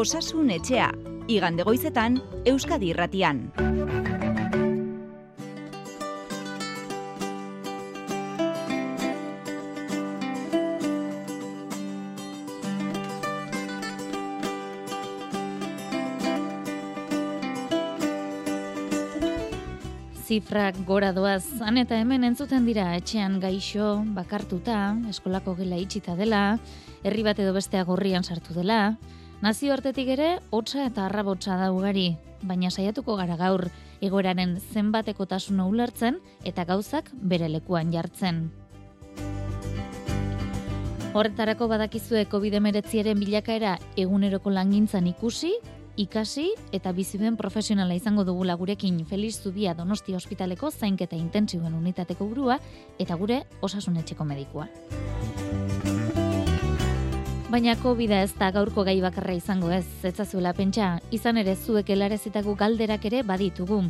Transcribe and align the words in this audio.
Osasun 0.00 0.48
etxea, 0.48 0.86
igande 1.28 1.60
goizetan, 1.66 2.14
Euskadi 2.48 2.88
irratian. 2.94 3.42
zifrak 20.30 20.76
gora 20.86 21.10
doaz, 21.12 21.42
han 21.60 21.76
eta 21.76 21.96
hemen 21.98 22.22
entzuten 22.24 22.64
dira 22.64 22.92
etxean 22.96 23.40
gaixo, 23.42 23.96
bakartuta, 24.16 24.94
eskolako 25.10 25.56
gela 25.58 25.76
itxita 25.76 26.14
dela, 26.16 26.44
herri 27.02 27.24
bat 27.26 27.40
edo 27.42 27.52
bestea 27.52 27.82
gorrian 27.84 28.22
sartu 28.22 28.54
dela, 28.54 28.94
nazio 29.40 29.72
hartetik 29.72 30.08
ere, 30.12 30.38
hotza 30.50 30.84
eta 30.86 31.06
arrabotza 31.06 31.56
da 31.56 31.70
ugari, 31.72 32.14
baina 32.42 32.70
saiatuko 32.70 33.16
gara 33.16 33.36
gaur, 33.40 33.68
egoeraren 34.04 34.58
zenbateko 34.60 35.26
tasuna 35.26 35.66
ulertzen 35.68 36.20
eta 36.44 36.64
gauzak 36.68 37.10
bere 37.12 37.48
lekuan 37.48 37.92
jartzen. 37.92 38.48
Horretarako 41.10 41.66
badakizue 41.66 42.26
COVID-19 42.30 43.16
bilakaera 43.18 43.78
eguneroko 43.98 44.50
langintzan 44.54 45.08
ikusi, 45.10 45.50
ikasi 45.96 46.46
eta 46.72 46.92
biziben 46.94 47.36
profesionala 47.36 47.96
izango 47.98 48.24
dugula 48.24 48.54
gurekin 48.54 49.02
Feliz 49.06 49.40
Zubia 49.42 49.74
Donosti 49.74 50.14
Ospitaleko 50.14 50.70
zainketa 50.70 51.16
intentsiboen 51.16 51.74
unitateko 51.74 52.28
burua 52.30 52.60
eta 52.98 53.16
gure 53.16 53.42
osasunetxeko 53.60 54.24
medikua. 54.24 54.68
Baina 57.50 57.72
covid 57.82 58.12
ez 58.14 58.30
da 58.38 58.52
gaurko 58.54 58.84
gai 58.86 59.00
bakarra 59.02 59.32
izango 59.34 59.72
ez, 59.74 59.82
zetzazuela 60.04 60.52
pentsa, 60.54 61.00
izan 61.10 61.40
ere 61.40 61.56
zuek 61.58 61.88
elarezitako 61.90 62.52
galderak 62.54 63.08
ere 63.08 63.24
baditugu. 63.26 63.80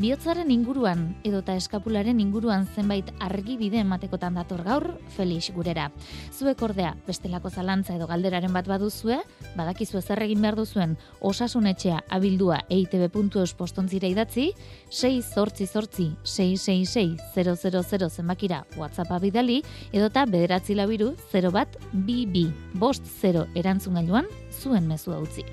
Biotzaren 0.00 0.48
inguruan, 0.48 1.02
edota 1.28 1.52
eskapularen 1.60 2.16
inguruan 2.22 2.64
zenbait 2.72 3.10
argi 3.20 3.58
bide 3.60 3.82
ematekotan 3.84 4.38
dator 4.40 4.62
gaur, 4.64 4.86
Felix 5.12 5.50
gurera. 5.52 5.90
Zuek 6.32 6.62
ordea, 6.64 6.94
bestelako 7.04 7.50
zalantza 7.50 7.92
edo 7.98 8.06
galderaren 8.08 8.56
bat 8.56 8.70
baduzue, 8.72 9.18
badakizu 9.52 10.00
zer 10.00 10.24
egin 10.24 10.40
behar 10.40 10.56
duzuen, 10.56 10.96
osasunetxea 11.20 12.00
abildua 12.08 12.62
eitb.eus 12.72 13.52
postontzira 13.52 14.08
idatzi, 14.08 14.54
6 14.88 15.34
zortzi 15.34 15.66
zortzi 15.68 16.08
666 16.24 18.08
zenbakira 18.16 18.64
WhatsAppa 18.80 19.20
bidali, 19.20 19.60
edota 19.92 20.24
bederatzi 20.24 20.80
labiru 20.80 21.12
0 21.36 21.52
bat 21.52 21.76
BB, 21.92 22.48
bost 22.80 23.09
0 23.20 23.46
erantzun 23.54 23.98
gailuan 23.98 24.28
zuen 24.50 24.86
mezua 24.88 25.18
utzi. 25.20 25.44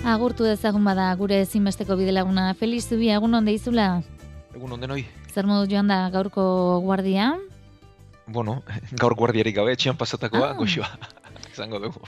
Agurtu 0.00 0.46
dezagun 0.48 0.84
bada 0.84 1.10
gure 1.20 1.42
ezinbesteko 1.44 1.94
bidelaguna. 1.98 2.54
Feliz 2.56 2.86
zubia, 2.88 3.18
egun 3.20 3.36
onde 3.36 3.52
izula? 3.52 4.02
Egun 4.56 4.72
onde 4.78 4.88
noi. 4.88 5.04
Zer 5.30 5.46
modu 5.46 5.68
joan 5.70 5.90
da 5.92 6.08
gaurko 6.10 6.42
guardia? 6.86 7.34
Bueno, 8.26 8.62
gaur 9.02 9.14
guardiarik 9.18 9.54
gabe, 9.56 9.74
etxean 9.76 9.98
pasatakoa, 10.00 10.52
ah. 10.52 10.56
goxoa. 10.58 10.88
Zango 11.58 11.78
dugu. 11.82 12.00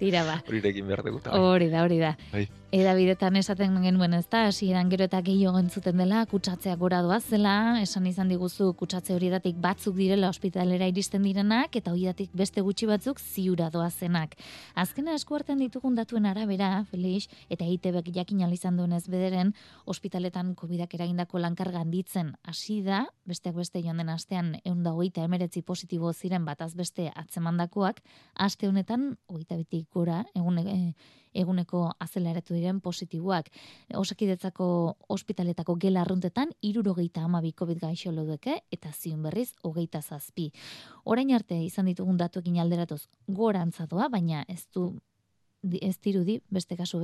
Tira 0.00 0.24
ba. 0.26 0.40
Hori 0.48 0.60
behar 0.60 1.04
dugu. 1.04 1.20
Hori 1.30 1.70
da, 1.70 1.84
hori 1.84 1.98
da. 2.02 2.16
Bai. 2.32 2.48
Edabidetan 2.76 3.38
esaten 3.40 3.78
genuen 3.80 4.12
ez 4.12 4.26
da, 4.28 4.42
hasieran 4.50 4.90
gero 4.92 5.06
eta 5.08 5.22
gehiago 5.24 5.56
entzuten 5.62 5.96
dela, 5.96 6.18
kutsatzea 6.28 6.74
gora 6.76 6.98
zela, 7.20 7.80
esan 7.80 8.06
izan 8.06 8.28
diguzu 8.28 8.74
kutsatze 8.76 9.14
horietatik 9.14 9.56
batzuk 9.56 9.94
direla 9.96 10.28
ospitalera 10.28 10.86
iristen 10.86 11.22
direnak, 11.22 11.74
eta 11.76 11.92
horietatik 11.94 12.34
beste 12.34 12.60
gutxi 12.60 12.86
batzuk 12.86 13.18
ziura 13.18 13.70
doazenak. 13.70 14.36
Azkena 14.74 15.14
eskuarten 15.14 15.56
ditugun 15.58 15.94
datuen 15.94 16.26
arabera, 16.26 16.84
Felix, 16.90 17.30
eta 17.48 17.64
ITBek 17.64 18.12
jakin 18.12 18.44
izan 18.52 18.76
duen 18.76 18.92
ez 18.92 19.08
bederen, 19.08 19.54
ospitaletan 19.86 20.54
COVID-ak 20.54 20.94
eragindako 20.94 21.38
lankar 21.38 21.72
ganditzen 21.72 22.34
hasi 22.44 22.82
da, 22.82 23.06
besteak 23.24 23.56
beste 23.56 23.80
joan 23.80 23.96
den 23.96 24.10
astean, 24.10 24.58
egun 24.64 24.82
da 24.82 24.92
hogeita 24.92 25.24
emeretzi 25.24 25.62
positibo 25.62 26.12
ziren 26.12 26.44
bataz 26.44 26.74
beste 26.74 27.10
atzemandakoak, 27.14 28.02
aste 28.34 28.68
honetan, 28.68 29.16
hogeita 29.28 29.56
bitik 29.56 29.88
gora, 29.90 30.26
egun, 30.34 30.58
e, 30.58 30.92
eguneko 31.36 31.82
azeleratu 32.00 32.54
diren 32.56 32.80
positiboak. 32.80 33.50
Osakidetzako 33.94 34.68
ospitaletako 35.16 35.76
gela 35.80 36.02
arruntetan, 36.02 36.52
irurogeita 36.62 37.24
amabi 37.24 37.52
COVID 37.52 37.82
gaixo 37.82 38.12
lodeke, 38.12 38.60
eta 38.72 38.92
zion 38.92 39.22
berriz, 39.22 39.50
hogeita 39.62 40.02
zazpi. 40.02 40.50
Orain 41.04 41.34
arte 41.34 41.58
izan 41.64 41.90
ditugun 41.92 42.16
datuekin 42.16 42.60
alderatuz 42.62 43.02
gorantza 43.26 43.86
doa, 43.90 44.08
baina 44.08 44.44
ez 44.48 44.64
du 44.74 44.92
ez 45.82 45.96
dirudi 45.98 46.40
beste 46.52 46.76
kasu 46.76 47.02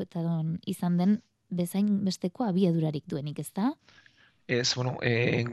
izan 0.66 0.96
den 0.96 1.20
bezain 1.50 2.04
besteko 2.04 2.44
abiadurarik 2.44 3.04
duenik, 3.06 3.38
ez 3.38 3.50
da? 3.52 3.72
Ez, 4.48 4.74
bueno, 4.74 4.96
e, 5.02 5.44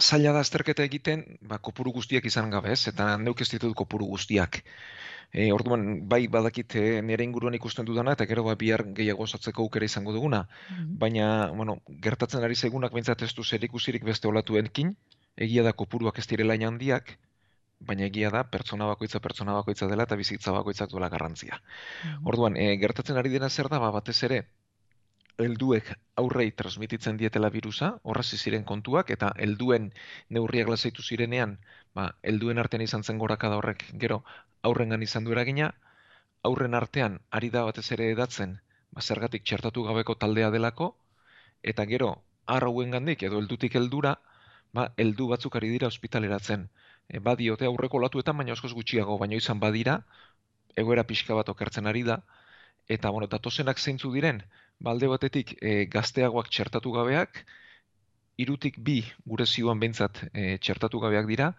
zaila 0.00 0.32
da 0.32 0.42
azterketa 0.44 0.84
egiten, 0.84 1.24
ba, 1.42 1.58
kopuru 1.58 1.92
guztiak 1.92 2.26
izan 2.28 2.50
gabe, 2.50 2.72
ez? 2.72 2.86
Eta 2.88 3.16
neuk 3.20 3.40
ez 3.40 3.48
ditut 3.52 3.74
kopuru 3.76 4.08
guztiak. 4.12 4.62
E, 5.32 5.52
orduan, 5.54 6.08
bai 6.10 6.24
badakit 6.26 6.74
e, 6.74 6.84
nire 7.06 7.24
inguruan 7.24 7.54
ikusten 7.54 7.86
dudana, 7.86 8.16
eta 8.18 8.26
gero 8.26 8.42
ba, 8.48 8.56
bihar 8.58 8.82
gehiago 8.96 9.26
osatzeko 9.28 9.62
aukera 9.62 9.86
izango 9.86 10.12
duguna. 10.16 10.42
Mm-hmm. 10.46 10.96
Baina, 10.98 11.26
bueno, 11.54 11.78
gertatzen 12.06 12.46
ari 12.46 12.58
zegunak 12.58 12.94
behintzat 12.96 13.22
ez 13.22 13.32
du 13.34 13.44
zer 13.44 13.64
ikusirik 13.64 14.04
beste 14.04 14.28
olatuenkin, 14.28 14.96
egia 15.36 15.62
da 15.62 15.72
kopuruak 15.72 16.18
ez 16.18 16.26
direla 16.26 16.58
handiak, 16.66 17.16
baina 17.80 18.04
egia 18.10 18.30
da 18.30 18.42
pertsona 18.44 18.86
bakoitza 18.90 19.20
pertsona 19.24 19.54
bakoitza 19.56 19.86
dela 19.88 20.04
eta 20.04 20.16
bizitza 20.16 20.52
bakoitzak 20.52 20.90
duela 20.90 21.08
garrantzia. 21.08 21.60
Mm-hmm. 21.60 22.26
Orduan, 22.26 22.56
e, 22.56 22.74
gertatzen 22.82 23.16
ari 23.16 23.30
dena 23.30 23.48
zer 23.48 23.70
da, 23.70 23.78
ba, 23.78 23.92
batez 23.94 24.18
ere, 24.26 24.44
helduek 25.44 25.90
aurrei 26.20 26.50
transmititzen 26.62 27.18
dietela 27.20 27.50
virusa, 27.50 27.90
horrazi 28.02 28.38
ziren 28.38 28.64
kontuak, 28.64 29.10
eta 29.14 29.32
helduen 29.44 29.90
neurriak 30.36 30.68
lasaitu 30.72 31.02
zirenean, 31.02 31.58
ba, 31.94 32.10
helduen 32.22 32.58
artean 32.62 32.84
izan 32.86 33.04
zen 33.04 33.18
gorakada 33.18 33.58
horrek, 33.60 33.84
gero 34.04 34.22
aurrengan 34.62 35.02
izan 35.02 35.24
du 35.24 35.32
eragina, 35.36 35.70
aurren 36.42 36.74
artean 36.74 37.20
ari 37.30 37.50
da 37.50 37.64
batez 37.68 37.86
ere 37.96 38.10
edatzen, 38.14 38.58
ba, 38.92 39.02
zergatik 39.02 39.44
txertatu 39.44 39.84
gabeko 39.88 40.16
taldea 40.24 40.50
delako, 40.50 40.94
eta 41.62 41.86
gero, 41.92 42.10
arrauen 42.46 42.90
gandik, 42.96 43.22
edo 43.28 43.38
heldutik 43.40 43.76
heldura, 43.80 44.16
ba, 44.76 44.90
heldu 44.96 45.28
batzuk 45.32 45.56
ari 45.56 45.70
dira 45.74 45.90
ospitaleratzen. 45.90 46.68
E, 47.08 47.18
badiote 47.18 47.66
aurreko 47.68 48.00
latuetan, 48.02 48.36
baina 48.40 48.54
oskoz 48.56 48.72
gutxiago, 48.74 49.18
baina 49.18 49.38
izan 49.38 49.60
badira, 49.62 50.00
egoera 50.82 51.04
pixka 51.04 51.36
bat 51.38 51.48
okertzen 51.52 51.86
ari 51.90 52.04
da, 52.06 52.20
eta, 52.88 53.10
bueno, 53.10 53.28
datosenak 53.30 53.78
zeintzu 53.78 54.12
diren, 54.14 54.42
balde 54.80 55.08
batetik 55.12 55.56
e, 55.60 55.84
gazteagoak 55.92 56.48
txertatu 56.48 56.92
gabeak, 56.94 57.44
irutik 58.40 58.78
bi 58.80 59.02
gure 59.28 59.46
zioan 59.46 59.80
behintzat 59.82 60.24
e, 60.32 60.56
txertatu 60.58 61.00
gabeak 61.02 61.28
dira, 61.28 61.52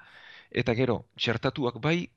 eta 0.51 0.73
gero, 0.77 1.03
txertatuak 1.17 1.77
bai, 1.83 2.09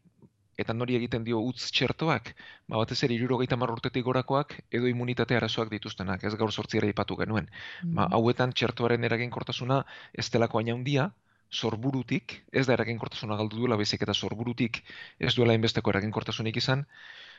eta 0.58 0.74
nori 0.76 0.96
egiten 0.96 1.24
dio 1.26 1.40
utz 1.42 1.70
txertoak, 1.74 2.30
ba 2.70 2.78
batez 2.80 3.00
ere 3.06 3.16
irurogeita 3.16 3.58
marrurtetik 3.58 4.04
gorakoak, 4.06 4.54
edo 4.70 4.88
immunitate 4.90 5.36
arazoak 5.36 5.70
dituztenak, 5.72 6.24
ez 6.24 6.34
gaur 6.40 6.52
sortziera 6.52 6.88
ipatu 6.90 7.18
genuen. 7.18 7.50
Ba, 7.82 8.06
mm. 8.06 8.14
hauetan 8.14 8.54
txertoaren 8.54 9.04
eraginkortasuna 9.10 9.82
ez 10.12 10.28
delako 10.30 10.62
aina 10.62 10.76
handia, 10.76 11.10
sorburutik, 11.54 12.40
ez 12.52 12.64
da 12.66 12.74
eraginkortasuna 12.78 13.36
galdu 13.38 13.60
duela, 13.60 13.78
bezik 13.78 14.02
eta 14.02 14.14
sorburutik 14.14 14.80
ez 15.18 15.34
duela 15.34 15.54
inbesteko 15.58 15.92
eraginkortasunik 15.94 16.56
izan, 16.62 16.86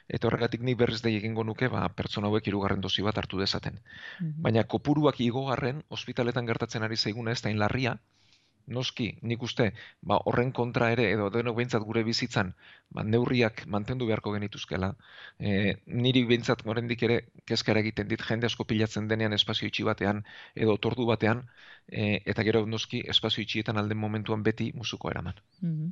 eta 0.08 0.28
horregatik 0.28 0.62
ni 0.62 0.76
berriz 0.76 1.02
da 1.02 1.10
egingo 1.10 1.44
nuke 1.44 1.70
ba, 1.74 1.88
pertsona 1.90 2.28
hauek 2.28 2.48
hirugarren 2.48 2.82
dosi 2.82 3.06
bat 3.06 3.18
hartu 3.18 3.40
dezaten. 3.40 3.80
Mhm. 4.20 4.42
Baina 4.48 4.64
kopuruak 4.64 5.22
igogarren, 5.22 5.84
ospitaletan 5.90 6.46
gertatzen 6.46 6.84
ari 6.84 6.98
zaiguna 6.98 7.32
ez 7.32 7.42
da 7.42 7.50
inlarria, 7.50 7.98
noski, 8.68 9.08
nik 9.22 9.44
uste, 9.46 9.70
ba, 10.02 10.18
horren 10.30 10.52
kontra 10.52 10.90
ere, 10.94 11.06
edo 11.14 11.30
denok 11.34 11.58
behintzat 11.60 11.84
gure 11.86 12.04
bizitzan, 12.08 12.54
ba, 12.90 13.04
neurriak 13.04 13.66
mantendu 13.76 14.08
beharko 14.10 14.34
genituzkela. 14.34 14.92
E, 15.40 15.76
niri 15.86 16.24
behintzat 16.26 16.64
gorendik 16.66 17.04
ere, 17.08 17.20
kezkara 17.46 17.84
egiten 17.86 18.10
dit, 18.10 18.22
jende 18.30 18.50
asko 18.50 18.66
pilatzen 18.66 19.08
denean 19.12 19.38
espazio 19.38 19.70
itxi 19.70 19.86
batean, 19.88 20.24
edo 20.56 20.78
tordu 20.82 21.06
batean, 21.10 21.46
e, 21.88 22.22
eta 22.26 22.46
gero 22.48 22.66
noski, 22.66 23.04
espazio 23.16 23.46
itxietan 23.46 23.78
alden 23.78 24.02
momentuan 24.02 24.44
beti 24.44 24.72
musuko 24.76 25.14
eraman. 25.14 25.44
Mm 25.62 25.92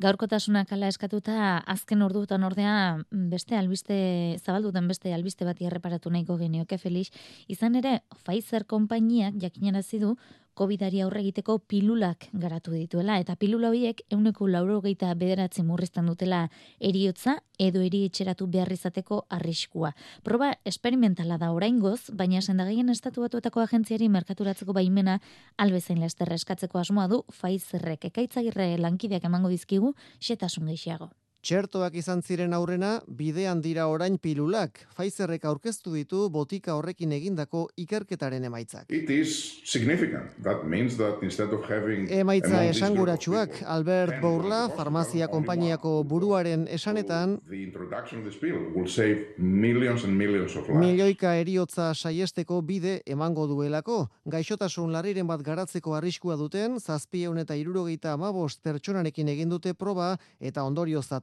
gaurkotasunak 0.00 0.72
ala 0.72 0.88
eskatuta 0.88 1.58
azken 1.68 2.02
orduetan 2.02 2.44
ordea 2.44 2.74
beste 3.10 3.56
albiste 3.58 3.96
zabalduten 4.40 4.88
beste 4.88 5.12
albiste 5.12 5.44
bati 5.44 5.66
erreparatu 5.68 6.10
nahiko 6.10 6.38
genioke 6.40 6.78
Felix. 6.78 7.12
Izan 7.48 7.76
ere 7.76 8.00
Pfizer 8.22 8.64
konpainiak 8.64 9.36
jakinarazi 9.42 10.00
du 10.00 10.16
COVIDari 10.54 11.00
aurre 11.00 11.22
egiteko 11.22 11.58
pilulak 11.64 12.26
garatu 12.32 12.74
dituela, 12.76 13.16
eta 13.22 13.36
pilula 13.40 13.70
horiek 13.72 14.02
euneko 14.12 14.48
laurogeita 14.52 15.14
bederatzi 15.14 15.64
murrizten 15.64 16.10
dutela 16.10 16.42
eriotza 16.78 17.38
edo 17.58 17.80
eri 17.80 18.02
etxeratu 18.08 18.46
behar 18.52 18.72
izateko 18.72 19.22
arriskua. 19.30 19.94
Proba 20.22 20.52
esperimentala 20.68 21.38
da 21.38 21.52
oraingoz, 21.56 22.10
baina 22.12 22.42
sendagaien 22.42 22.92
estatu 22.92 23.24
batuetako 23.24 23.64
agentziari 23.64 24.10
merkaturatzeko 24.12 24.76
baimena 24.76 25.20
albezain 25.56 26.04
lesterra 26.04 26.36
eskatzeko 26.36 26.78
asmoa 26.78 27.08
du 27.08 27.22
Pfizerrek 27.32 28.04
ekaitza 28.12 28.44
lankidek 28.78 29.24
emango 29.24 29.48
dizkigu 29.48 29.94
xetasun 30.20 30.66
gehiago. 30.66 31.10
Txertoak 31.42 31.96
izan 31.98 32.20
ziren 32.22 32.52
aurrena, 32.54 33.00
bidean 33.18 33.58
dira 33.64 33.88
orain 33.90 34.14
pilulak. 34.22 34.76
Pfizerrek 34.94 35.42
aurkeztu 35.50 35.90
ditu 35.90 36.28
botika 36.30 36.76
horrekin 36.78 37.10
egindako 37.16 37.64
ikerketaren 37.82 38.44
emaitzak. 38.46 38.84
It 38.94 39.10
is 39.10 39.32
significant. 39.66 40.36
That 40.46 40.62
means 40.70 40.94
that 41.00 41.18
instead 41.26 41.50
of 41.50 41.66
having 41.66 42.06
Emaitza 42.14 42.60
esanguratsuak, 42.68 43.58
Albert 43.66 44.20
10 44.20 44.22
Bourla, 44.22 44.60
farmazia 44.76 45.26
konpainiako 45.32 46.04
buruaren 46.06 46.68
esanetan, 46.70 47.40
the 47.50 47.64
introduction 47.64 48.22
of 48.22 48.30
this 48.30 48.38
pill 48.38 48.62
will 48.76 48.86
save 48.86 49.34
millions 49.36 50.04
and 50.04 50.14
millions 50.14 50.54
of 50.54 50.68
lives. 50.68 50.78
milioika 50.78 51.34
eriotza 51.42 51.88
saiesteko 51.92 52.60
bide 52.62 53.00
emango 53.04 53.48
duelako. 53.50 53.98
Gaixotasun 54.30 54.94
larriren 54.94 55.26
bat 55.26 55.42
garatzeko 55.42 55.98
arriskua 55.98 56.38
duten, 56.38 56.78
zazpieun 56.78 57.42
eta 57.42 57.58
irurogeita 57.58 58.14
amabost 58.14 58.62
pertsonarekin 58.62 59.34
egin 59.34 59.50
dute 59.50 59.74
proba 59.74 60.14
eta 60.38 60.62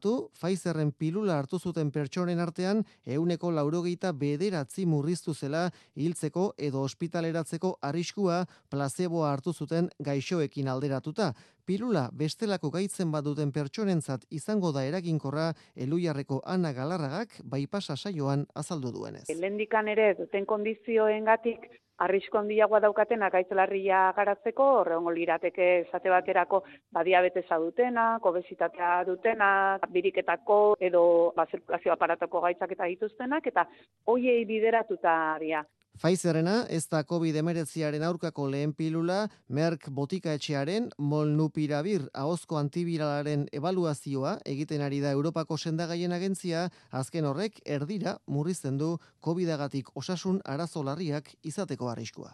ondorioztatu, 0.09 0.29
Pfizerren 0.39 0.91
pilula 0.91 1.37
hartu 1.37 1.59
zuten 1.59 1.91
pertsonen 1.91 2.39
artean, 2.39 2.83
euneko 3.05 3.51
laurogeita 3.51 4.11
bederatzi 4.13 4.85
murriztu 4.85 5.33
zela 5.33 5.69
hiltzeko 5.95 6.53
edo 6.57 6.81
ospitaleratzeko 6.83 7.77
arriskua 7.81 8.45
placeboa 8.69 9.31
hartu 9.31 9.53
zuten 9.53 9.89
gaixoekin 9.99 10.67
alderatuta. 10.67 11.33
Pilula 11.65 12.09
bestelako 12.13 12.71
gaitzen 12.71 13.11
baduten 13.11 13.51
pertsonentzat 13.51 14.25
izango 14.31 14.71
da 14.71 14.85
eraginkorra 14.85 15.53
Eluiarreko 15.75 16.41
Ana 16.45 16.73
Galarragak 16.73 17.41
baipasa 17.43 17.95
saioan 17.95 18.45
azaldu 18.55 18.91
duenez. 18.91 19.27
Lehendikan 19.29 19.87
ere 19.87 20.15
duten 20.17 20.45
kondizioengatik 20.45 21.69
arrisko 22.05 22.39
handiagoa 22.39 22.79
daukaten 22.83 23.23
agaitz 23.23 23.49
larria 23.59 24.01
garatzeko, 24.15 24.67
horrengo 24.81 25.11
lirateke 25.15 25.67
esate 25.81 26.11
baterako 26.13 26.61
ba, 26.95 27.03
diabetesa 27.03 27.59
dutenak, 27.63 28.25
obesitatea 28.25 29.03
dutenak, 29.09 29.89
biriketako 29.95 30.59
edo 30.89 31.03
ba, 31.35 31.47
zirkulazio 31.51 31.93
aparatoko 31.93 32.41
gaitzak 32.47 32.77
eta 32.77 32.87
dituztenak, 32.93 33.51
eta 33.51 33.67
hoiei 34.07 34.43
bideratuta 34.45 35.15
dira. 35.43 35.63
Pfizerrena 35.99 36.61
ez 36.71 36.85
da 36.87 37.01
COVID-19aren 37.03 38.03
aurkako 38.07 38.45
lehen 38.47 38.71
pilula, 38.71 39.25
Merck 39.51 39.89
botika 39.91 40.31
etxearen 40.37 40.85
molnupiravir 40.95 42.05
ahozko 42.15 42.55
antibiralaren 42.55 43.43
ebaluazioa 43.51 44.37
egiten 44.47 44.85
ari 44.85 45.01
da 45.03 45.11
Europako 45.11 45.57
sendagaien 45.57 46.15
agentzia, 46.15 46.69
azken 46.89 47.27
horrek 47.27 47.59
erdira 47.65 48.15
murrizten 48.27 48.79
du 48.79 48.93
COVID-agatik 49.19 49.91
osasun 49.99 50.39
arazo 50.45 50.85
larriak 50.87 51.33
izateko 51.43 51.91
arriskua. 51.91 52.31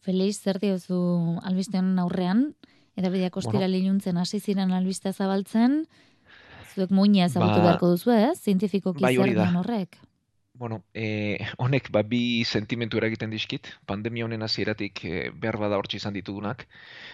Felix, 0.00 0.40
zer 0.40 0.56
diozu 0.58 0.96
albistean 1.44 1.92
aurrean? 1.98 2.54
Edabideak 2.96 3.36
ostira 3.36 3.66
Bueno. 3.68 3.76
iluntzen 3.76 4.16
hasi 4.16 4.40
ziren 4.40 4.72
albistea 4.72 5.12
zabaltzen, 5.12 5.84
zuek 6.74 6.90
muina 6.90 7.26
ezagutu 7.26 7.60
Ba, 7.60 7.64
beharko 7.64 7.90
duzu, 7.90 8.10
ez? 8.10 8.38
Zientifikoki 8.40 9.02
bai, 9.02 9.16
horrek. 9.18 9.98
Bueno, 10.58 10.84
eh, 10.92 11.38
honek 11.62 11.90
ba, 11.94 12.02
bi 12.02 12.44
sentimentu 12.44 12.98
eragiten 12.98 13.30
dizkit, 13.30 13.68
pandemia 13.86 14.26
honen 14.26 14.42
hasieratik 14.42 15.04
eh, 15.06 15.28
behar 15.44 15.58
bada 15.62 15.78
hortxe 15.78 16.00
izan 16.00 16.16
ditugunak. 16.18 16.64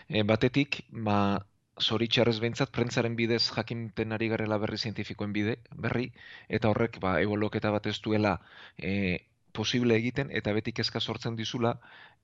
Eh, 0.08 0.22
batetik, 0.30 0.80
ba, 1.08 1.18
zoritxarrez 1.88 2.38
behintzat, 2.40 2.72
prentzaren 2.72 3.18
bidez 3.18 3.42
jakinten 3.50 4.16
ari 4.16 4.30
garela 4.32 4.58
berri 4.62 4.78
zientifikoen 4.78 5.36
bide, 5.36 5.58
berri, 5.86 6.08
eta 6.48 6.72
horrek, 6.72 6.98
ba, 7.04 7.18
eboloketa 7.20 7.74
bat 7.74 7.86
ez 7.92 7.98
duela 8.00 8.38
eh, 8.78 9.26
posible 9.52 10.00
egiten, 10.00 10.32
eta 10.40 10.56
beti 10.56 10.72
kezka 10.72 11.00
sortzen 11.00 11.36
dizula, 11.36 11.76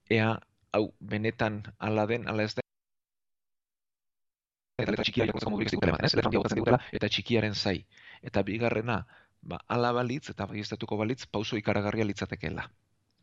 ea, 0.08 0.32
hau, 0.72 0.84
benetan 1.00 1.62
ala 1.78 2.06
den, 2.06 2.28
ala 2.32 2.48
ez 2.48 2.54
den, 2.56 2.64
eta 4.80 4.92
letra 4.94 5.04
txikia 5.04 5.26
irakurtzeko 5.28 5.52
modurik 5.52 5.74
ez 5.74 5.80
ematen, 5.82 6.06
ez? 6.06 6.14
Letra 6.14 6.28
handia 6.30 6.40
botatzen 6.42 6.60
digutela, 6.62 6.84
eta 6.96 7.10
txikiaren 7.12 7.54
zai. 7.54 7.80
Eta 8.30 8.42
bigarrena, 8.46 9.02
ba, 9.42 9.60
ala 9.68 9.92
balitz, 9.92 10.30
eta 10.30 10.46
baiestatuko 10.46 10.96
balitz, 11.00 11.26
pauso 11.26 11.56
ikaragarria 11.56 12.04
litzatekeela. 12.04 12.68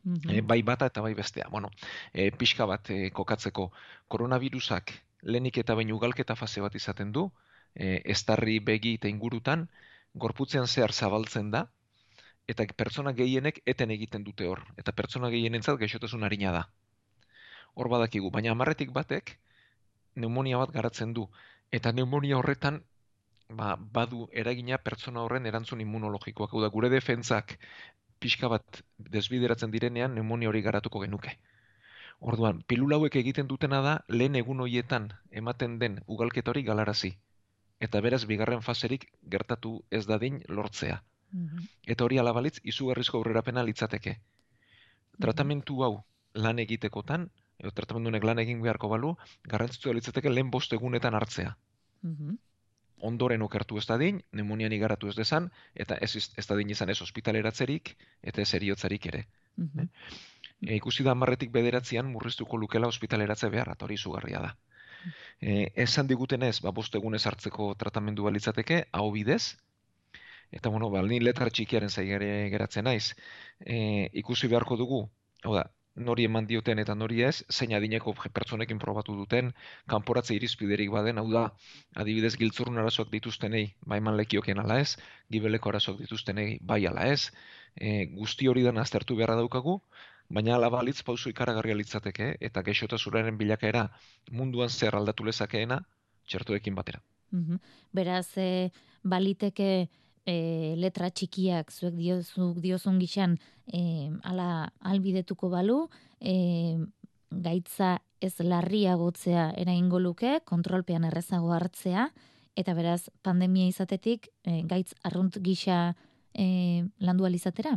Mhm. 0.04 0.30
E, 0.30 0.40
bai 0.40 0.62
bata 0.62 0.86
eta 0.86 1.00
bai 1.00 1.14
bestea. 1.14 1.48
Bueno, 1.50 1.70
e, 2.12 2.30
pixka 2.30 2.66
bat 2.66 2.90
e, 2.90 3.10
kokatzeko, 3.10 3.70
koronavirusak 4.08 4.92
lehenik 5.22 5.58
eta 5.58 5.74
baino 5.74 5.96
ugalketa 5.96 6.36
fase 6.36 6.60
bat 6.60 6.74
izaten 6.74 7.12
du, 7.12 7.30
e, 7.74 8.02
estarri 8.04 8.58
begi 8.60 8.94
eta 8.98 9.08
ingurutan, 9.08 9.68
gorputzean 10.14 10.66
zehar 10.66 10.92
zabaltzen 10.92 11.50
da, 11.50 11.66
eta 12.48 12.64
pertsona 12.76 13.12
gehienek 13.12 13.60
eten 13.66 13.90
egiten 13.90 14.24
dute 14.24 14.46
hor, 14.48 14.62
eta 14.80 14.92
pertsona 14.92 15.30
gehienentzat 15.34 15.78
gaixotasun 15.78 16.24
harina 16.24 16.52
da. 16.52 16.62
Hor 17.74 17.90
badakigu, 17.92 18.30
baina 18.30 18.54
amarretik 18.54 18.92
batek 18.94 19.36
pneumonia 20.14 20.58
bat 20.58 20.72
garatzen 20.74 21.12
du, 21.14 21.28
eta 21.70 21.92
pneumonia 21.92 22.38
horretan 22.38 22.82
ba, 23.48 23.76
badu 23.76 24.28
eragina 24.32 24.78
pertsona 24.78 25.22
horren 25.24 25.46
erantzun 25.50 25.80
immunologikoak, 25.80 26.52
hau 26.52 26.60
da 26.62 26.68
gure 26.74 26.90
defentzak 26.92 27.56
pixka 28.20 28.48
bat 28.52 28.82
desbideratzen 28.98 29.70
direnean 29.70 30.12
pneumonia 30.12 30.48
hori 30.48 30.62
garatuko 30.62 31.00
genuke. 31.04 31.38
Orduan, 32.20 32.62
pilula 32.66 32.98
hauek 32.98 33.16
egiten 33.20 33.46
dutena 33.46 33.80
da 33.80 33.94
lehen 34.08 34.36
egun 34.40 34.60
hoietan 34.60 35.12
ematen 35.42 35.78
den 35.78 36.00
ugalketa 36.06 36.50
hori 36.50 36.64
galarazi. 36.66 37.12
Eta 37.80 38.00
beraz 38.02 38.24
bigarren 38.26 38.62
faserik 38.62 39.06
gertatu 39.34 39.84
ez 39.90 40.04
dadin 40.06 40.42
lortzea. 40.48 41.02
Mhm. 41.32 41.68
Eta 41.86 42.04
hori 42.04 42.18
alabalitz 42.18 42.58
izugarrizko 42.64 43.18
aurrerapena 43.18 43.62
litzateke. 43.62 44.18
Tratamentu 45.22 45.84
hau 45.84 45.92
lan 46.34 46.58
egitekotan, 46.58 47.30
edo 47.58 47.70
tratamendu 47.70 48.10
honek 48.10 48.24
lan 48.24 48.38
egin 48.38 48.60
beharko 48.62 48.88
balu, 48.88 49.14
garrantzitsua 49.44 49.94
litzateke 49.94 50.30
lehen 50.30 50.50
bost 50.50 50.72
egunetan 50.72 51.14
hartzea. 51.14 51.56
Mhm. 52.02 52.36
Ondoren 53.00 53.42
okertu 53.42 53.78
ez 53.78 53.86
dadin, 53.86 54.22
pneumonian 54.32 54.72
igaratu 54.72 55.08
ez 55.08 55.16
desan, 55.16 55.50
eta 55.74 55.98
ez, 56.00 56.14
ez 56.16 56.46
dadin 56.46 56.70
izan 56.70 56.90
ez 56.90 57.00
ospitaleratzerik, 57.02 57.94
eta 58.22 58.42
ez 58.42 58.54
eriotzarik 58.54 59.06
ere. 59.06 59.26
Mhm. 59.56 59.88
E, 60.66 60.74
ikusi 60.76 61.04
da 61.06 61.14
marretik 61.14 61.52
bederatzean 61.54 62.10
murriztuko 62.12 62.56
lukela 62.56 62.90
ospitaleratze 62.90 63.50
behar, 63.50 63.72
eta 63.74 63.86
hori 63.86 63.94
izugarria 63.94 64.42
da. 64.42 64.56
E, 65.40 65.70
esan 65.86 66.08
digutenez, 66.10 66.58
ba, 66.64 66.72
bost 66.74 66.94
egunez 66.94 67.24
hartzeko 67.26 67.74
tratamendu 67.78 68.26
balitzateke, 68.26 68.84
hau 68.92 69.10
bidez, 69.14 69.56
eta 70.50 70.68
bueno, 70.68 70.90
ba, 70.90 71.02
ni 71.02 71.20
letra 71.20 71.50
txikiaren 71.50 71.90
zaigare 71.90 72.48
geratzen 72.50 72.88
naiz, 72.90 73.14
e, 73.60 74.08
ikusi 74.22 74.50
beharko 74.50 74.76
dugu, 74.80 75.04
hau 75.44 75.54
da, 75.54 75.68
nori 75.98 76.24
eman 76.28 76.46
dioten 76.46 76.78
eta 76.82 76.94
nori 76.94 77.22
ez, 77.26 77.42
zein 77.52 77.74
adineko 77.76 78.14
pertsonekin 78.34 78.78
probatu 78.78 79.14
duten, 79.18 79.52
kanporatze 79.90 80.34
irizpiderik 80.36 80.90
baden, 80.94 81.18
hau 81.18 81.26
da, 81.32 81.44
adibidez 81.96 82.34
giltzurrun 82.40 82.78
arazoak 82.78 83.10
dituztenei, 83.12 83.64
ba 83.86 83.98
eman 84.00 84.16
lekioken 84.16 84.62
ala 84.64 84.78
ez, 84.80 84.96
gibeleko 85.30 85.72
arazoak 85.72 86.00
dituztenei, 86.04 86.58
bai 86.62 86.84
ala 86.86 87.08
ez, 87.12 87.30
e, 87.76 88.06
guzti 88.14 88.48
hori 88.48 88.64
dan 88.66 88.78
aztertu 88.78 89.16
beharra 89.18 89.36
daukagu, 89.40 89.78
baina 90.28 90.56
ala 90.56 90.70
balitz 90.70 91.02
pauso 91.02 91.30
ikaragarria 91.30 91.76
litzateke, 91.76 92.34
eta 92.40 92.62
gaixotasunaren 92.62 93.38
bilakaera 93.38 93.88
munduan 94.30 94.68
zer 94.68 94.96
aldatu 94.96 95.24
lezakeena, 95.24 95.80
txertoekin 96.28 96.74
batera. 96.74 97.02
Mhm. 97.32 97.60
Beraz, 97.92 98.36
e, 98.36 98.70
baliteke 99.02 99.88
e, 100.28 100.74
letra 100.76 101.08
txikiak 101.10 101.72
zuek 101.72 101.96
diozuk 101.96 102.60
diozun 102.60 102.98
gixan 103.00 103.38
e, 103.72 104.10
ala 104.28 104.68
albidetuko 104.80 105.48
balu, 105.52 105.86
e, 106.20 106.76
gaitza 107.30 107.98
ez 108.20 108.34
larriagotzea 108.40 109.52
eraingo 109.60 110.00
luke, 110.02 110.40
kontrolpean 110.44 111.06
errezago 111.08 111.52
hartzea, 111.54 112.08
eta 112.58 112.74
beraz, 112.74 113.08
pandemia 113.22 113.68
izatetik 113.70 114.30
e, 114.44 114.62
gaitz 114.68 114.92
arrunt 115.06 115.38
gisa 115.44 115.94
e, 116.34 116.84
landu 116.98 117.28
alizatera? 117.28 117.76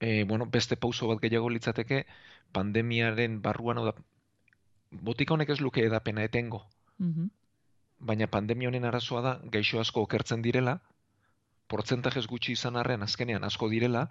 E, 0.00 0.24
bueno, 0.24 0.46
beste 0.48 0.78
pauso 0.80 1.10
bat 1.10 1.20
gehiago 1.20 1.50
litzateke, 1.52 2.06
pandemiaren 2.56 3.42
barruan, 3.44 3.78
hau 3.78 3.90
da, 3.90 3.94
botika 4.90 5.36
honek 5.36 5.52
ez 5.52 5.60
luke 5.60 5.84
edapena 5.84 6.24
etengo, 6.24 6.64
Mhm. 6.98 7.30
baina 8.00 8.26
pandemia 8.26 8.68
honen 8.68 8.84
arazoa 8.84 9.20
da 9.20 9.32
gaixo 9.52 9.80
asko 9.80 10.02
okertzen 10.06 10.42
direla, 10.42 10.80
portzentajez 11.70 12.26
gutxi 12.30 12.52
izan 12.58 12.76
arren 12.76 13.06
azkenean 13.06 13.46
asko 13.46 13.68
direla, 13.72 14.08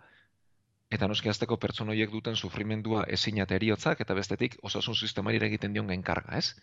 eta 0.89 1.07
noski 1.11 1.29
azteko 1.29 1.57
pertsona 1.61 1.93
horiek 1.93 2.11
duten 2.11 2.35
sufrimendua 2.35 3.05
ezina 3.17 3.45
eta 3.45 3.57
eriotzak, 3.59 4.01
eta 4.05 4.17
bestetik 4.17 4.57
osasun 4.69 4.95
sistemari 4.95 5.41
egiten 5.49 5.75
dion 5.75 5.91
gainkarga, 5.91 6.37
ez? 6.37 6.55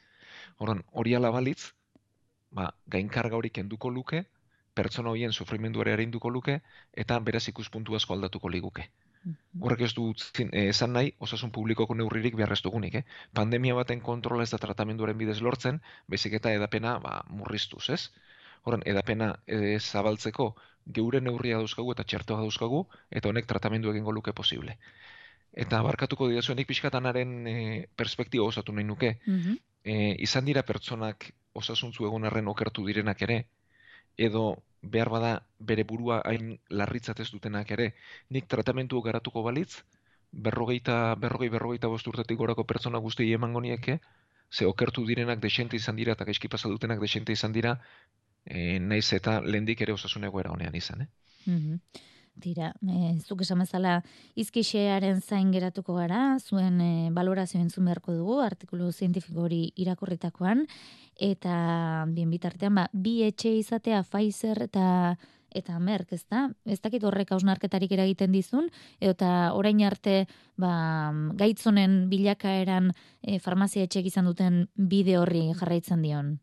Horan, 0.59 0.83
hori 0.93 1.15
ala 1.19 1.31
balitz, 1.35 1.73
ba, 2.51 2.71
gainkarga 2.97 3.39
hori 3.39 3.53
kenduko 3.61 3.91
luke, 3.91 4.25
pertsona 4.77 5.13
horien 5.15 5.33
sufrimenduare 5.33 5.95
erinduko 5.97 6.31
luke, 6.31 6.61
eta 7.05 7.19
beraz 7.29 7.47
ikuspuntu 7.53 7.97
asko 7.97 8.17
aldatuko 8.17 8.51
liguke. 8.53 8.91
Mhm. 9.27 9.63
Horrek 9.63 9.81
ez 9.87 9.93
du 9.95 10.11
eh, 10.13 10.69
esan 10.69 10.93
nahi, 10.93 11.13
osasun 11.27 11.51
publikoko 11.55 11.95
neurririk 11.99 12.37
behar 12.39 12.53
ez 12.53 12.63
dugunik, 12.63 13.01
eh? 13.01 13.05
Pandemia 13.35 13.75
baten 13.75 14.01
kontrola 14.01 14.45
ez 14.47 14.53
da 14.53 14.61
tratamenduaren 14.63 15.19
bidez 15.19 15.41
lortzen, 15.43 15.81
bezik 16.09 16.39
eta 16.39 16.53
edapena 16.55 16.99
ba, 17.03 17.19
murriztuz, 17.29 17.89
ez? 17.91 18.03
Horren, 18.67 18.83
edapena 18.87 19.33
eh, 19.47 19.79
zabaltzeko 19.81 20.55
geure 20.87 21.21
neurria 21.21 21.59
dauzkagu 21.59 21.93
eta 21.93 22.05
txertoa 22.05 22.41
dauzkagu, 22.45 22.85
eta 23.11 23.29
honek 23.29 23.47
tratamendu 23.47 23.91
egingo 23.91 24.13
luke 24.13 24.33
posible. 24.33 24.79
Eta 25.53 25.81
barkatuko 25.83 26.29
didazuenik 26.29 26.69
pixkatanaren 26.69 27.33
e, 27.49 27.57
perspektiba 27.97 28.45
osatu 28.45 28.73
nahi 28.73 28.85
nuke. 28.85 29.17
Mhm. 29.27 29.59
E, 29.85 29.95
izan 30.27 30.45
dira 30.45 30.63
pertsonak 30.63 31.31
osasuntzu 31.55 32.07
egon 32.07 32.27
arren 32.29 32.49
okertu 32.49 32.85
direnak 32.87 33.23
ere, 33.23 33.47
edo 34.17 34.63
behar 34.83 35.11
bada 35.11 35.31
bere 35.59 35.85
burua 35.85 36.21
hain 36.25 36.59
larritzat 36.71 37.21
ez 37.21 37.31
dutenak 37.31 37.71
ere, 37.71 37.93
nik 38.31 38.47
tratamentu 38.49 39.01
garatuko 39.03 39.43
balitz, 39.43 39.83
berrogeita, 40.33 41.15
berrogei, 41.17 41.49
berrogeita 41.49 41.89
bost 41.89 42.07
urtetik 42.07 42.39
gorako 42.39 42.65
pertsona 42.65 42.99
guzti 42.99 43.33
emango 43.33 43.61
nieke, 43.61 44.01
ze 44.51 44.67
okertu 44.67 45.05
direnak 45.07 45.41
desente 45.41 45.77
izan 45.77 45.97
dira 45.97 46.13
eta 46.13 46.25
gaizki 46.25 46.49
pasa 46.49 46.69
dutenak 46.69 47.01
desente 47.01 47.33
izan 47.33 47.53
dira, 47.53 47.81
e, 48.47 48.79
naiz 48.81 49.13
eta 49.13 49.41
lehendik 49.45 49.83
ere 49.83 49.93
osasun 49.93 50.25
egoera 50.25 50.55
honean 50.55 50.75
izan, 50.75 51.07
eh? 51.07 51.11
Mm 51.47 51.81
Tira, 52.37 52.75
e, 52.85 53.15
zuk 53.25 53.41
esan 53.47 53.63
bezala 53.63 53.95
izkixearen 54.37 55.23
zain 55.25 55.49
geratuko 55.55 55.95
gara, 55.97 56.37
zuen 56.37 56.83
e, 56.85 56.89
balorazio 57.17 57.57
entzun 57.63 57.89
beharko 57.89 58.13
dugu, 58.13 58.43
artikulu 58.45 58.91
zientifiko 58.93 59.47
hori 59.47 59.63
irakurritakoan, 59.81 60.67
eta 61.17 61.55
bien 62.13 62.29
bitartean, 62.29 62.77
ba, 62.77 62.85
bi 62.93 63.23
etxe 63.25 63.55
izatea 63.57 64.03
Pfizer 64.05 64.67
eta 64.69 65.17
eta 65.57 65.79
Merck, 65.81 66.13
ez 66.13 66.27
da? 66.29 66.51
Ez 66.69 66.83
dakit 66.85 67.05
horrek 67.09 67.31
hausnarketarik 67.33 67.93
eragiten 67.97 68.35
dizun, 68.35 68.69
eta 69.01 69.55
orain 69.57 69.81
arte 69.89 70.27
ba, 70.61 71.13
gaitzonen 71.41 72.11
bilakaeran 72.11 72.91
e, 73.23 73.39
farmazia 73.41 73.87
etxek 73.89 74.11
izan 74.13 74.29
duten 74.29 74.67
bide 74.77 75.17
horri 75.17 75.47
jarraitzen 75.57 76.05
dion. 76.05 76.37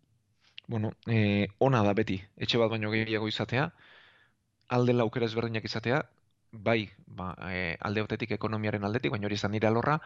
Bueno, 0.67 0.93
e, 1.08 1.48
ona 1.60 1.84
da 1.84 1.93
beti, 1.93 2.22
etxe 2.38 2.60
bat 2.62 2.72
baino 2.72 2.91
gehiago 2.91 3.27
izatea, 3.27 3.70
alde 4.77 4.96
aukera 5.03 5.27
ezberdinak 5.27 5.65
izatea, 5.67 6.03
bai, 6.53 6.89
ba, 7.08 7.34
e, 7.50 7.75
alde 7.82 8.03
batetik 8.05 8.32
ekonomiaren 8.36 8.86
aldetik, 8.86 9.12
baina 9.12 9.27
hori 9.27 9.36
izan 9.39 9.51
nire 9.55 9.67
alorra, 9.67 9.98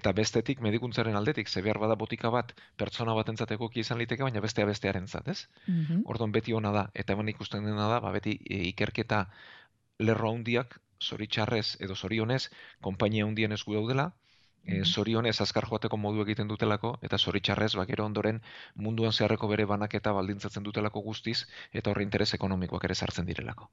eta 0.00 0.12
bestetik 0.12 0.60
medikuntzaren 0.64 1.16
aldetik, 1.18 1.48
ze 1.48 1.62
behar 1.62 1.80
bada 1.82 1.96
botika 1.98 2.30
bat, 2.30 2.54
pertsona 2.76 3.14
bat 3.18 3.28
entzateko 3.34 3.68
ki 3.68 3.80
izan 3.84 3.98
liteke, 3.98 4.22
baina 4.22 4.40
bestea 4.40 4.66
bestearen 4.66 5.08
zat, 5.08 5.28
ez? 5.28 5.48
Mm 5.66 6.04
Orduan 6.06 6.32
beti 6.32 6.54
ona 6.54 6.72
da, 6.72 6.84
eta 6.94 7.12
eman 7.12 7.28
ikusten 7.34 7.66
dena 7.66 7.88
da, 7.90 8.00
ba, 8.00 8.12
beti 8.14 8.38
e, 8.48 8.62
ikerketa 8.70 9.26
lerro 9.98 10.30
handiak, 10.32 10.78
zoritxarrez 11.02 11.76
edo 11.84 11.94
zorionez, 11.94 12.48
konpainia 12.80 13.26
handien 13.26 13.52
esku 13.52 13.74
daudela, 13.74 14.12
e, 14.68 14.82
zorionez 14.84 15.36
azkar 15.44 15.66
joateko 15.70 15.98
modu 16.04 16.24
egiten 16.26 16.50
dutelako, 16.52 16.92
eta 17.08 17.18
zoritxarrez, 17.18 17.72
ba, 17.80 17.86
gero 17.90 18.06
ondoren 18.08 18.42
munduan 18.86 19.16
zeharreko 19.16 19.48
bere 19.54 19.66
banaketa 19.72 20.12
baldintzatzen 20.18 20.66
dutelako 20.68 21.02
guztiz, 21.08 21.38
eta 21.72 21.90
horre 21.90 22.06
interes 22.08 22.34
ekonomikoak 22.38 22.84
ere 22.90 22.98
sartzen 23.02 23.30
direlako. 23.32 23.70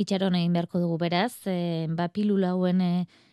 Itxaron 0.00 0.34
egin 0.38 0.54
beharko 0.56 0.80
dugu 0.80 0.96
beraz, 0.98 1.34
e, 1.44 1.86
ba 1.92 2.08
pilula 2.08 2.54
hauen 2.56 2.80
e, 2.80 2.92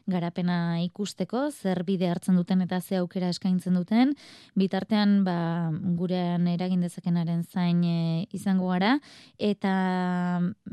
garapena 0.10 0.82
ikusteko, 0.82 1.46
zer 1.54 1.84
bide 1.88 2.10
hartzen 2.10 2.36
duten 2.36 2.64
eta 2.66 2.82
ze 2.82 2.98
aukera 2.98 3.30
eskaintzen 3.30 3.78
duten, 3.78 4.16
bitartean 4.60 5.24
ba, 5.24 5.72
gurean 6.00 6.50
eragin 6.52 6.82
dezakenaren 6.84 7.46
zain 7.46 7.84
e, 7.86 8.28
izango 8.36 8.74
gara, 8.74 8.98
eta 9.38 9.72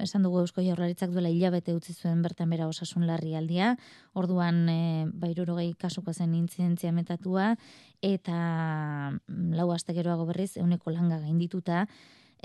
esan 0.02 0.26
dugu 0.26 0.42
eusko 0.42 0.64
jaurlaritzak 0.64 1.12
duela 1.14 1.30
hilabete 1.30 1.76
utzi 1.76 1.94
zuen 1.94 2.22
bertan 2.24 2.50
bera 2.50 2.66
osasun 2.66 3.06
larri 3.06 3.36
aldia, 3.38 3.76
orduan 4.14 4.66
e, 4.72 5.06
ba, 5.12 5.30
kasuko 5.78 6.12
zen 6.12 6.34
intzidentzia 6.34 6.90
metatua, 6.92 7.54
eta 8.02 9.12
lau 9.28 9.70
aste 9.72 9.94
geroago 9.94 10.26
berriz, 10.26 10.56
euneko 10.56 10.90
langa 10.90 11.20
gaindituta, 11.20 11.86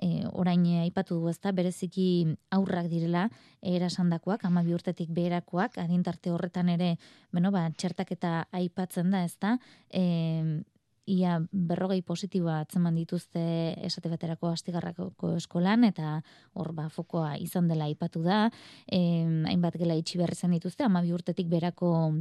e, 0.02 0.26
orain 0.32 0.64
aipatu 0.82 1.20
du 1.20 1.30
ezta? 1.30 1.52
Bereziki 1.52 2.28
aurrak 2.52 2.90
direla 2.92 3.28
erasandakoak 3.62 4.44
12 4.48 4.76
urtetik 4.76 5.10
beherakoak. 5.14 5.78
Adintarte 5.82 6.32
horretan 6.32 6.70
ere 6.70 6.98
bueno 7.32 7.52
ba 7.52 7.70
txertaketa 7.72 8.48
aipatzen 8.52 9.12
da 9.12 9.24
ezta? 9.26 9.58
E, 9.90 10.64
ia 11.12 11.40
berrogei 11.52 12.02
positiboa 12.06 12.60
atzeman 12.62 12.96
dituzte 12.96 13.42
esate 13.84 14.10
baterako 14.10 14.52
astigarrako 14.52 15.34
eskolan 15.36 15.84
eta 15.84 16.22
hor 16.54 16.72
ba 16.78 16.88
fokoa 16.90 17.36
izan 17.42 17.68
dela 17.68 17.90
aipatu 17.90 18.22
da. 18.24 18.50
E, 18.88 19.02
hainbat 19.50 19.80
gela 19.82 19.98
itxi 19.98 20.22
behar 20.22 20.36
izan 20.38 20.54
dituzte 20.56 20.88
12 20.88 21.18
urtetik 21.18 21.50
berako 21.50 22.14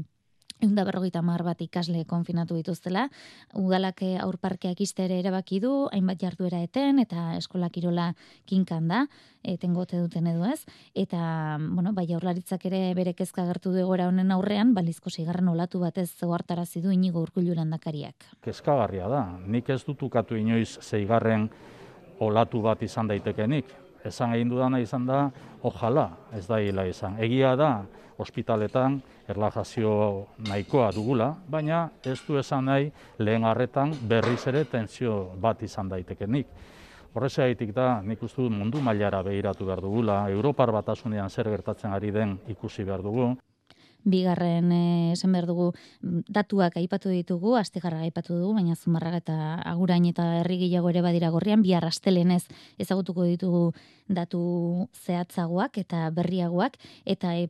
Eunda 0.61 0.85
berrogeita 0.85 1.23
mar 1.25 1.41
bat 1.41 1.61
ikasle 1.65 2.03
konfinatu 2.05 2.57
dituztela, 2.59 3.07
udalak 3.57 4.03
eh, 4.05 4.19
aurparkeak 4.21 4.83
iztere 4.85 5.17
erabaki 5.23 5.57
du, 5.63 5.73
hainbat 5.89 6.21
jarduera 6.21 6.61
eten, 6.61 6.99
eta 7.01 7.31
eskola 7.39 7.71
kirola 7.73 8.11
kinkan 8.51 8.91
da, 8.93 9.07
etengote 9.41 9.97
duten 10.03 10.29
edo 10.29 10.45
ez, 10.45 10.61
eta, 10.93 11.57
bueno, 11.63 11.95
bai 11.97 12.05
aurlaritzak 12.13 12.67
ere 12.69 12.83
bere 12.99 13.15
kezka 13.17 13.47
gertu 13.49 13.73
du 13.73 13.81
egora 13.81 14.11
honen 14.11 14.35
aurrean, 14.37 14.75
balizko 14.77 15.09
zigarren 15.09 15.49
olatu 15.49 15.81
batez 15.81 16.11
zegoartarazi 16.11 16.85
du 16.85 16.93
inigo 16.93 17.25
urkulluran 17.25 17.73
dakariak. 17.73 18.29
Kezkagarria 18.45 19.09
da, 19.09 19.23
nik 19.47 19.71
ez 19.73 19.81
dutukatu 19.87 20.37
inoiz 20.37 20.77
zeigarren 20.83 21.49
olatu 22.21 22.61
bat 22.61 22.83
izan 22.85 23.09
daitekenik, 23.09 23.73
esan 24.05 24.37
egin 24.37 24.53
dudana 24.53 24.81
izan 24.85 25.09
da, 25.09 25.31
ojala, 25.65 26.11
ez 26.37 26.45
da 26.49 26.61
hila 26.61 26.85
izan. 26.89 27.17
Egia 27.25 27.57
da, 27.57 27.73
ospitaletan, 28.21 29.01
erlajazio 29.29 29.93
nahikoa 30.49 30.91
dugula, 30.95 31.31
baina 31.49 31.89
ez 32.05 32.19
du 32.27 32.39
esan 32.39 32.69
nahi 32.71 32.91
lehen 33.19 33.45
harretan 33.45 33.95
berriz 34.09 34.41
ere 34.53 34.65
tentsio 34.65 35.33
bat 35.41 35.63
izan 35.63 35.89
daitekenik. 35.89 36.47
Horrezaitik 37.15 37.73
da, 37.75 38.01
nik 38.07 38.23
uste 38.23 38.43
dut 38.43 38.55
mundu 38.55 38.81
mailara 38.81 39.23
behiratu 39.27 39.67
behar 39.67 39.81
dugula, 39.83 40.23
Europar 40.31 40.71
batasunean 40.71 41.31
zer 41.31 41.51
gertatzen 41.51 41.93
ari 41.93 42.13
den 42.15 42.39
ikusi 42.49 42.85
behar 42.85 43.03
dugu 43.03 43.33
bigarren 44.05 44.73
eh, 44.73 45.13
esan 45.13 45.33
behar 45.33 45.47
dugu 45.47 45.71
datuak 46.03 46.77
aipatu 46.81 47.13
ditugu, 47.13 47.57
astegarra 47.57 48.03
aipatu 48.07 48.37
dugu, 48.39 48.55
baina 48.55 48.77
zumarraga 48.77 49.21
eta 49.23 49.39
agurain 49.73 50.05
eta 50.09 50.41
herri 50.41 50.59
gehiago 50.65 50.91
ere 50.91 51.03
badira 51.03 51.31
gorrian, 51.31 51.63
bihar 51.63 51.85
astelenez 51.85 52.45
ezagutuko 52.79 53.25
ditugu 53.29 53.73
datu 54.11 54.89
zehatzagoak 55.07 55.79
eta 55.79 56.09
berriagoak, 56.15 56.77
eta 57.07 57.33
e, 57.39 57.47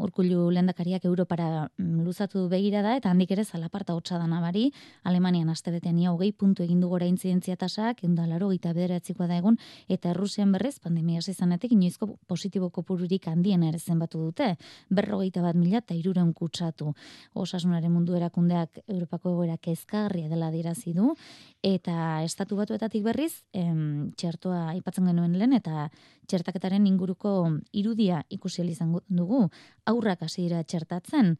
urkullu 0.00 0.46
lendakariak 0.54 1.04
Europara 1.04 1.66
mm, 1.66 2.04
luzatu 2.06 2.46
begira 2.48 2.84
da, 2.86 2.94
eta 2.96 3.10
handik 3.10 3.34
ere 3.34 3.44
zalaparta 3.44 3.96
hotza 3.98 4.18
da 4.18 4.28
nabari, 4.30 4.68
Alemanian 5.02 5.50
astebetean 5.50 5.98
ia 5.98 6.12
hogei 6.12 6.30
puntu 6.32 6.62
egindu 6.62 6.88
gora 6.88 7.08
intzidentzia 7.10 7.56
tasak, 7.56 8.04
eundalaro 8.06 8.50
gita 8.52 8.72
bederatzikoa 8.76 9.26
da 9.30 9.40
egun, 9.42 9.58
eta 9.88 10.12
Errusian 10.14 10.52
berrez, 10.54 10.78
pandemia 10.78 11.20
izanetik, 11.34 11.72
inoizko 11.74 12.14
positibo 12.30 12.70
kopururik 12.70 13.26
handien 13.28 13.62
ere 13.66 13.78
zenbatu 13.78 14.22
dute, 14.28 14.54
berrogeita 14.90 15.42
bat 15.42 15.58
mila 15.58 15.82
eta 15.82 15.93
iruren 15.96 16.32
kutsatu. 16.36 16.92
Osasunaren 17.34 17.92
mundu 17.92 18.16
erakundeak 18.18 18.80
Europako 18.86 19.34
egoera 19.34 19.56
kezkagarria 19.56 20.28
dela 20.28 20.50
dirazi 20.50 20.92
du, 20.96 21.14
eta 21.62 22.22
estatu 22.22 22.56
batuetatik 22.56 23.04
berriz, 23.04 23.44
em, 23.52 24.12
txertoa 24.16 24.70
aipatzen 24.74 25.06
genuen 25.10 25.38
lehen, 25.38 25.52
eta 25.52 25.90
txertaketaren 26.26 26.86
inguruko 26.86 27.34
irudia 27.72 28.24
ikusi 28.30 28.62
izango 28.70 29.02
dugu, 29.08 29.48
aurrak 29.86 30.22
hasi 30.22 30.42
dira 30.42 30.62
txertatzen, 30.62 31.36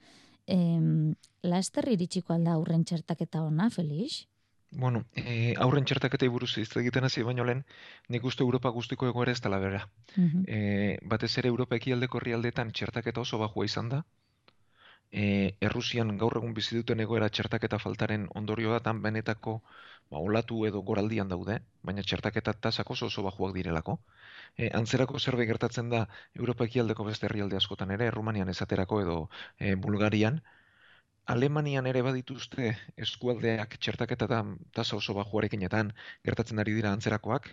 em, 0.47 1.15
la 1.43 1.59
esterri 1.59 1.95
iritsiko 1.95 2.35
alda 2.35 2.53
aurren 2.53 2.85
txertaketa 2.85 3.43
ona, 3.43 3.71
Felix? 3.71 4.25
Bueno, 4.77 5.05
e, 5.15 5.55
aurren 5.63 5.85
txertaketei 5.87 6.29
buruz 6.29 6.57
hitz 6.59 6.73
egiten 6.81 7.07
hasi 7.07 7.23
baino 7.23 7.45
lehen, 7.47 7.63
nik 8.11 8.25
uste 8.27 8.43
Europa 8.43 8.73
guztiko 8.75 9.07
egoera 9.07 9.33
ez 9.33 9.41
dela 9.45 9.61
bera. 9.63 9.85
E, 10.19 10.99
batez 11.03 11.31
ere 11.39 11.49
Europa 11.53 11.79
ekialdeko 11.79 12.19
herrialdetan 12.19 12.73
txertaketa 12.75 13.23
oso 13.23 13.39
bajua 13.39 13.69
izan 13.71 13.93
da, 13.93 14.03
e, 15.23 15.25
Errusian 15.69 16.11
gaur 16.21 16.37
egun 16.41 16.55
bizi 16.59 16.77
duten 16.79 17.03
egoera 17.05 17.29
txertaketa 17.37 17.79
faltaren 17.83 18.27
ondorio 18.41 18.73
da 18.75 18.81
tan 18.89 19.03
benetako 19.05 19.55
ba, 20.11 20.19
olatu 20.19 20.65
edo 20.71 20.83
goraldian 20.91 21.31
daude, 21.33 21.59
baina 21.91 22.03
txertaketa 22.11 22.55
tasak 22.67 22.91
oso 22.97 23.07
oso 23.11 23.25
bajuak 23.29 23.55
direlako. 23.59 23.99
E, 24.59 24.71
antzerako 24.81 25.21
zerbait 25.27 25.49
gertatzen 25.53 25.93
da 25.95 26.03
Europa 26.43 26.67
ekialdeko 26.71 27.07
beste 27.11 27.29
herrialde 27.31 27.61
askotan 27.61 27.95
ere, 27.99 28.11
Rumanian 28.17 28.51
esaterako 28.57 29.01
edo 29.05 29.17
e, 29.59 29.75
Bulgarian, 29.87 30.43
Alemanian 31.35 31.87
ere 31.89 32.03
badituzte 32.05 32.75
eskualdeak 33.07 33.79
txertaketa 33.85 34.43
tasa 34.79 34.97
oso 34.99 35.15
bajuarekinetan 35.17 35.95
gertatzen 36.29 36.61
ari 36.65 36.75
dira 36.81 36.93
antzerakoak, 36.93 37.49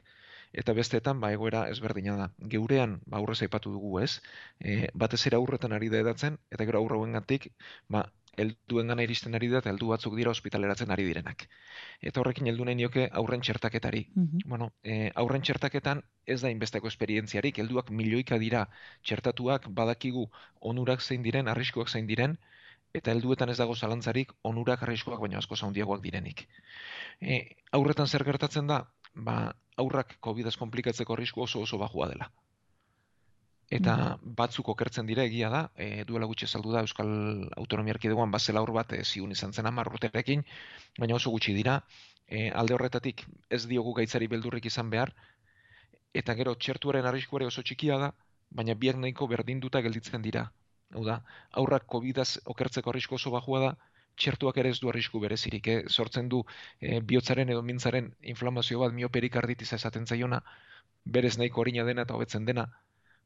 eta 0.54 0.74
besteetan 0.78 1.20
ba 1.20 1.32
egoera 1.32 1.68
ezberdina 1.74 2.16
da. 2.20 2.32
Geurean 2.54 3.00
ba 3.06 3.20
aurrez 3.20 3.42
aipatu 3.42 3.72
dugu, 3.72 4.00
ez? 4.00 4.22
E, 4.60 4.90
batez 4.94 5.26
ere 5.28 5.40
aurretan 5.40 5.74
ari 5.74 5.90
da 5.90 6.02
edatzen 6.04 6.40
eta 6.52 6.66
gero 6.66 6.82
aurrauengatik 6.84 7.52
ba 7.90 8.10
helduen 8.38 8.88
gana 8.88 9.04
iristen 9.04 9.36
ari 9.36 9.50
da 9.52 9.60
eta 9.60 9.72
heldu 9.72 9.90
batzuk 9.92 10.16
dira 10.16 10.32
ospitaleratzen 10.32 10.92
ari 10.92 11.04
direnak. 11.08 11.48
Eta 12.00 12.22
horrekin 12.22 12.48
heldu 12.48 12.66
nahi 12.66 12.78
nioke 12.80 13.08
aurren 13.22 13.42
txertaketari. 13.42 14.06
Mhm. 14.16 14.46
Bueno, 14.46 14.72
e, 14.84 15.12
aurren 15.16 15.42
txertaketan 15.42 16.04
ez 16.26 16.40
da 16.42 16.52
inbesteko 16.54 16.88
esperientziarik, 16.88 17.60
helduak 17.60 17.92
milioika 17.92 18.40
dira 18.40 18.68
txertatuak 19.04 19.68
badakigu 19.70 20.30
onurak 20.60 21.02
zein 21.02 21.24
diren, 21.24 21.48
arriskuak 21.48 21.90
zein 21.90 22.08
diren, 22.08 22.38
eta 22.94 23.12
helduetan 23.12 23.50
ez 23.50 23.58
dago 23.58 23.76
zalantzarik 23.76 24.32
onurak 24.44 24.84
arriskuak 24.84 25.20
baina 25.20 25.40
asko 25.40 25.56
zaundiagoak 25.56 26.02
direnik. 26.04 26.48
E, 27.20 27.44
aurretan 27.72 28.08
zer 28.08 28.24
gertatzen 28.28 28.68
da, 28.68 28.86
ba, 29.16 29.54
aurrak 29.82 30.16
COVID-ez 30.28 30.56
komplikatzeko 30.62 31.18
risku 31.20 31.44
oso 31.44 31.62
oso 31.66 31.80
bajua 31.82 32.08
dela. 32.14 32.30
Eta 33.72 33.96
mm. 33.96 34.34
batzuk 34.36 34.70
okertzen 34.74 35.08
dira 35.08 35.24
egia 35.24 35.50
da, 35.50 35.62
e, 35.80 36.04
duela 36.08 36.28
gutxi 36.28 36.48
saldu 36.48 36.74
da 36.76 36.82
Euskal 36.84 37.12
Autonomia 37.62 37.96
Erkidegoan 37.96 38.32
bazela 38.34 38.60
aur 38.60 38.74
bat 38.76 38.92
e, 38.98 39.04
ziun 39.06 39.32
izan 39.32 39.54
zen 39.56 39.70
amar 39.70 39.88
urterekin, 39.94 40.44
baina 41.00 41.16
oso 41.16 41.32
gutxi 41.32 41.56
dira, 41.56 41.78
e, 42.28 42.50
alde 42.62 42.76
horretatik 42.76 43.24
ez 43.50 43.62
diogu 43.72 43.94
gaitzari 44.02 44.28
beldurrik 44.34 44.68
izan 44.68 44.92
behar, 44.92 45.14
eta 46.22 46.36
gero 46.36 46.58
txertuaren 46.60 47.08
arriskuare 47.08 47.48
oso 47.48 47.64
txikia 47.64 48.00
da, 48.02 48.12
baina 48.60 48.76
biak 48.76 49.00
nahiko 49.00 49.30
berdinduta 49.32 49.80
gelditzen 49.86 50.28
dira. 50.28 50.50
Hau 50.92 51.06
da, 51.08 51.22
aurrak 51.64 51.88
COVID-az 51.88 52.42
okertzeko 52.52 52.92
arrisku 52.92 53.16
oso 53.16 53.32
bajua 53.32 53.64
da, 53.64 53.72
txertuak 54.16 54.58
ere 54.58 54.70
ez 54.70 54.80
du 54.80 54.90
arrisku 54.90 55.20
berezirik, 55.20 55.68
eh? 55.68 55.84
sortzen 55.90 56.30
du 56.30 56.44
eh, 56.80 57.00
bihotzaren 57.02 57.50
edo 57.50 57.62
mintzaren 57.62 58.12
inflamazio 58.22 58.80
bat 58.80 58.94
mioperikarditis 58.94 59.72
esaten 59.74 60.08
zaiona, 60.08 60.42
berez 61.06 61.38
nahiko 61.38 61.62
orina 61.62 61.86
dena 61.86 62.06
eta 62.08 62.18
hobetzen 62.18 62.46
dena, 62.46 62.68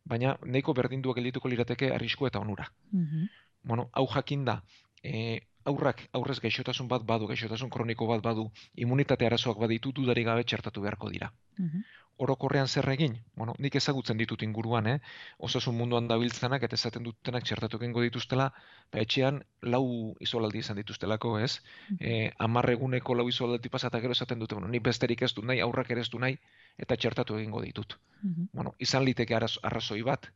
baina 0.06 0.38
nahiko 0.46 0.74
berdinduak 0.74 1.18
geldituko 1.18 1.50
lirateke 1.50 1.92
arrisku 1.94 2.27
eta 2.27 2.39
onura. 2.39 2.70
Mhm. 2.92 3.27
Bueno, 3.63 3.89
hau 3.94 4.08
jakin 4.08 4.46
da, 4.46 4.62
eh, 5.04 5.42
aurrak 5.65 6.08
aurrez 6.13 6.39
gaixotasun 6.39 6.88
bat 6.88 7.04
badu, 7.04 7.27
gaixotasun 7.27 7.70
kroniko 7.74 8.08
bat 8.08 8.22
badu, 8.22 8.50
immunitate 8.75 9.25
arazoak 9.25 9.58
baditu 9.58 9.92
dudari 9.92 10.24
gabe 10.24 10.44
txertatu 10.44 10.82
beharko 10.82 11.10
dira. 11.10 11.32
Mhm. 11.58 11.84
Orokorrean 12.17 12.67
zer 12.67 12.88
egin? 12.89 13.17
Bueno, 13.36 13.53
nik 13.60 13.75
ezagutzen 13.75 14.17
ditut 14.17 14.41
inguruan, 14.43 14.88
eh? 14.88 15.00
Osasun 15.38 15.75
munduan 15.75 16.07
dabiltzanak 16.07 16.63
eta 16.63 16.75
esaten 16.75 17.03
dutenak 17.03 17.43
txertatu 17.43 17.77
egingo 17.81 18.01
dituztela, 18.05 18.53
ba 18.91 19.01
etxean 19.03 19.41
lau 19.62 20.15
isolaldi 20.24 20.60
izan 20.63 20.79
dituztelako, 20.79 21.39
ez? 21.39 21.60
Mhm. 21.89 21.98
Eh, 22.00 22.31
10 22.39 22.72
eguneko 22.72 23.15
lau 23.15 23.27
isolaldi 23.27 23.69
pasata 23.69 24.00
gero 24.00 24.13
esaten 24.13 24.39
dute, 24.39 24.55
bueno, 24.55 24.67
ni 24.69 24.79
besterik 24.79 25.22
ez 25.24 25.34
du 25.34 25.41
nahi, 25.41 25.60
aurrak 25.60 25.91
ere 25.91 26.01
ez 26.01 26.10
du 26.10 26.19
nahi 26.19 26.38
eta 26.77 26.95
txertatu 26.95 27.36
egingo 27.38 27.62
ditut. 27.62 27.98
Mhm. 28.22 28.50
Bueno, 28.53 28.74
izan 28.79 29.03
liteke 29.03 29.36
arraz- 29.36 29.60
arrazoi 29.62 30.01
bat, 30.01 30.31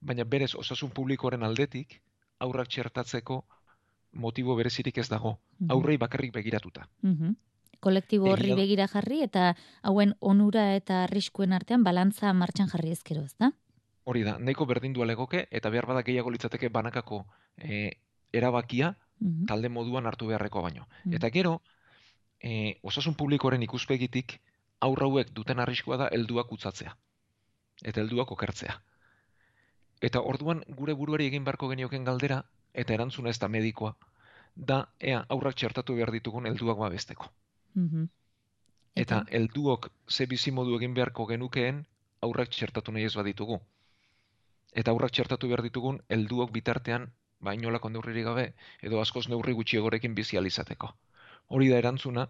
baina 0.00 0.24
berez 0.24 0.54
osasun 0.54 0.90
publikoaren 0.90 1.42
aldetik 1.42 2.00
aurrak 2.38 2.68
txertatzeko 2.68 3.44
motibo 4.12 4.54
berezirik 4.56 4.98
ez 4.98 5.08
dago. 5.08 5.38
Aurrei 5.68 5.96
bakarrik 5.96 6.32
begiratuta. 6.32 6.88
Mhm. 7.02 7.34
Kolektibo 7.80 8.30
horri 8.32 8.50
da. 8.50 8.56
begira 8.56 8.86
jarri 8.88 9.22
eta 9.24 9.54
hauen 9.82 10.14
onura 10.20 10.74
eta 10.76 11.04
arriskuen 11.04 11.52
artean 11.52 11.82
balantza 11.84 12.32
martxan 12.32 12.68
jarri 12.68 12.90
ezkero, 12.92 13.22
ezta? 13.24 13.52
Hori 14.04 14.22
da, 14.22 14.38
nahiko 14.38 14.66
berdindua 14.66 15.06
legoke 15.06 15.46
eta 15.50 15.70
behar 15.70 15.86
bada 15.86 16.02
gehiago 16.02 16.30
litzateke 16.30 16.68
banakako 16.68 17.24
eh, 17.58 17.96
erabakia 18.32 18.96
Mhm. 19.20 19.44
talde 19.46 19.68
moduan 19.68 20.06
hartu 20.06 20.26
beharreko 20.28 20.62
baino. 20.62 20.86
Mhm. 21.04 21.14
Eta 21.14 21.28
gero, 21.30 21.60
eh, 22.40 22.78
osasun 22.82 23.14
publikoaren 23.14 23.62
ikuspegitik 23.62 24.40
aurra 24.80 25.04
hauek 25.06 25.32
duten 25.34 25.60
arriskua 25.60 25.96
da 25.98 26.06
helduak 26.08 26.50
utzatzea. 26.52 26.96
Eta 27.84 28.00
helduak 28.00 28.30
okertzea. 28.32 28.80
Eta 30.00 30.20
orduan 30.22 30.64
gure 30.68 30.94
buruari 30.94 31.26
egin 31.26 31.44
beharko 31.44 31.68
genioken 31.68 32.04
galdera 32.04 32.44
eta 32.72 32.94
erantzuna 32.94 33.28
ez 33.28 33.38
da 33.38 33.48
medikoa 33.48 33.96
da 34.56 34.88
ea 34.98 35.26
aurrak 35.28 35.54
txertatu 35.54 35.94
behar 35.94 36.10
ditugun 36.12 36.46
helduak 36.46 36.78
babesteko. 36.78 37.28
Mhm. 37.74 38.08
Eta 38.94 39.24
helduok 39.30 39.90
ze 40.08 40.26
bizimodu 40.26 40.76
egin 40.76 40.94
beharko 40.94 41.26
genukeen 41.26 41.84
aurrak 42.20 42.50
txertatu 42.50 42.92
nahi 42.92 43.04
ez 43.04 43.14
baditugu. 43.16 43.60
Eta 44.74 44.90
aurrak 44.90 45.12
txertatu 45.12 45.48
behar 45.48 45.62
ditugun 45.62 46.00
helduok 46.08 46.52
bitartean 46.52 47.10
ba 47.40 47.54
inolako 47.54 47.88
neurririk 47.88 48.24
gabe 48.24 48.52
edo 48.82 49.00
askoz 49.00 49.28
neurri 49.28 49.52
gutxiagorekin 49.52 50.14
bizi 50.14 50.36
ahal 50.36 50.46
izateko. 50.46 50.92
Hori 51.48 51.68
da 51.68 51.78
erantzuna 51.78 52.28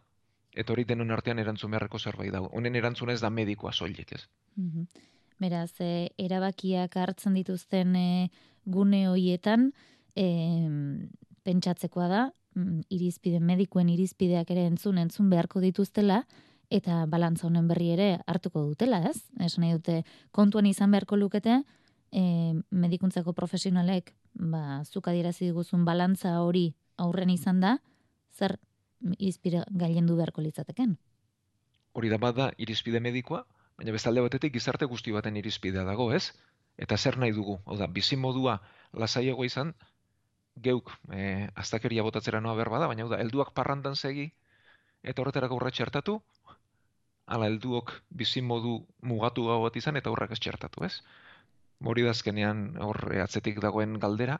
eta 0.52 0.73
hori 0.73 0.85
denon 0.85 1.11
artean 1.11 1.38
erantzun 1.38 1.70
beharreko 1.70 1.99
zerbait 1.99 2.32
dago. 2.32 2.50
Honen 2.52 2.76
erantzuna 2.76 3.12
ez 3.12 3.20
da 3.20 3.30
medikoa 3.30 3.73
soilik, 3.73 4.12
ez? 4.12 4.26
Mhm. 4.56 4.87
Beraz, 5.40 5.80
e, 5.80 6.11
erabakiak 6.18 6.97
hartzen 6.97 7.35
dituzten 7.35 7.94
e, 7.97 8.30
gune 8.66 9.06
hoietan, 9.09 9.70
e, 10.14 10.26
pentsatzekoa 11.44 12.09
da, 12.09 12.25
mm, 12.54 12.87
irizpide, 12.90 13.40
medikuen 13.40 13.88
irizpideak 13.88 14.50
ere 14.50 14.67
entzun, 14.69 14.99
entzun 14.99 15.30
beharko 15.30 15.60
dituztela, 15.60 16.25
eta 16.71 17.04
balantza 17.10 17.49
honen 17.49 17.69
berri 17.69 17.91
ere 17.97 18.08
hartuko 18.30 18.63
dutela, 18.69 19.02
ez? 19.10 19.26
Esan 19.43 19.65
nahi 19.67 19.76
dute, 19.78 20.02
kontuan 20.30 20.67
izan 20.71 20.91
beharko 20.95 21.19
lukete, 21.19 21.63
e, 22.13 22.23
medikuntzako 22.71 23.34
profesionalek, 23.34 24.15
ba, 24.34 24.82
zuk 24.84 25.08
adierazi 25.10 25.50
diguzun 25.50 25.84
balantza 25.84 26.39
hori 26.43 26.71
aurren 26.97 27.30
izan 27.30 27.60
da, 27.60 27.78
zer 28.30 28.58
irizpide 29.19 29.65
gailendu 29.71 30.17
beharko 30.19 30.45
litzateken? 30.45 30.97
Hori 31.93 32.10
da 32.13 32.21
bada 32.23 32.50
irizpide 32.58 33.00
medikoa, 33.02 33.45
baina 33.80 33.95
bestalde 33.97 34.23
batetik 34.23 34.54
gizarte 34.54 34.86
guzti 34.86 35.13
baten 35.13 35.39
irizpidea 35.41 35.84
dago, 35.89 36.10
ez? 36.13 36.30
Eta 36.78 36.97
zer 36.97 37.19
nahi 37.19 37.32
dugu? 37.36 37.58
Hau 37.67 37.76
da, 37.80 37.89
bizimodua 37.91 38.60
lasaiagoa 38.97 39.49
izan, 39.49 39.75
geuk 40.62 40.90
eh, 41.12 41.49
astakeria 41.54 42.04
botatzera 42.06 42.40
noa 42.40 42.54
behar 42.58 42.70
bada, 42.73 42.88
baina 42.90 43.08
da, 43.08 43.20
helduak 43.23 43.54
parrandan 43.56 43.96
segi, 43.96 44.30
eta 45.02 45.23
horretarako 45.23 45.56
urra 45.60 45.73
txertatu, 45.75 46.18
ala 47.30 47.46
helduok 47.46 47.92
bizimodu 48.10 48.80
mugatu 49.06 49.46
gau 49.46 49.60
bat 49.64 49.76
izan, 49.78 49.96
eta 50.00 50.10
horrak 50.10 50.34
ez 50.34 50.40
txertatu, 50.42 50.84
ez? 50.84 50.96
Hori 51.80 52.04
da 52.04 52.12
azkenean 52.12 52.64
hor 52.84 52.99
atzetik 53.23 53.60
dagoen 53.62 53.96
galdera, 54.02 54.38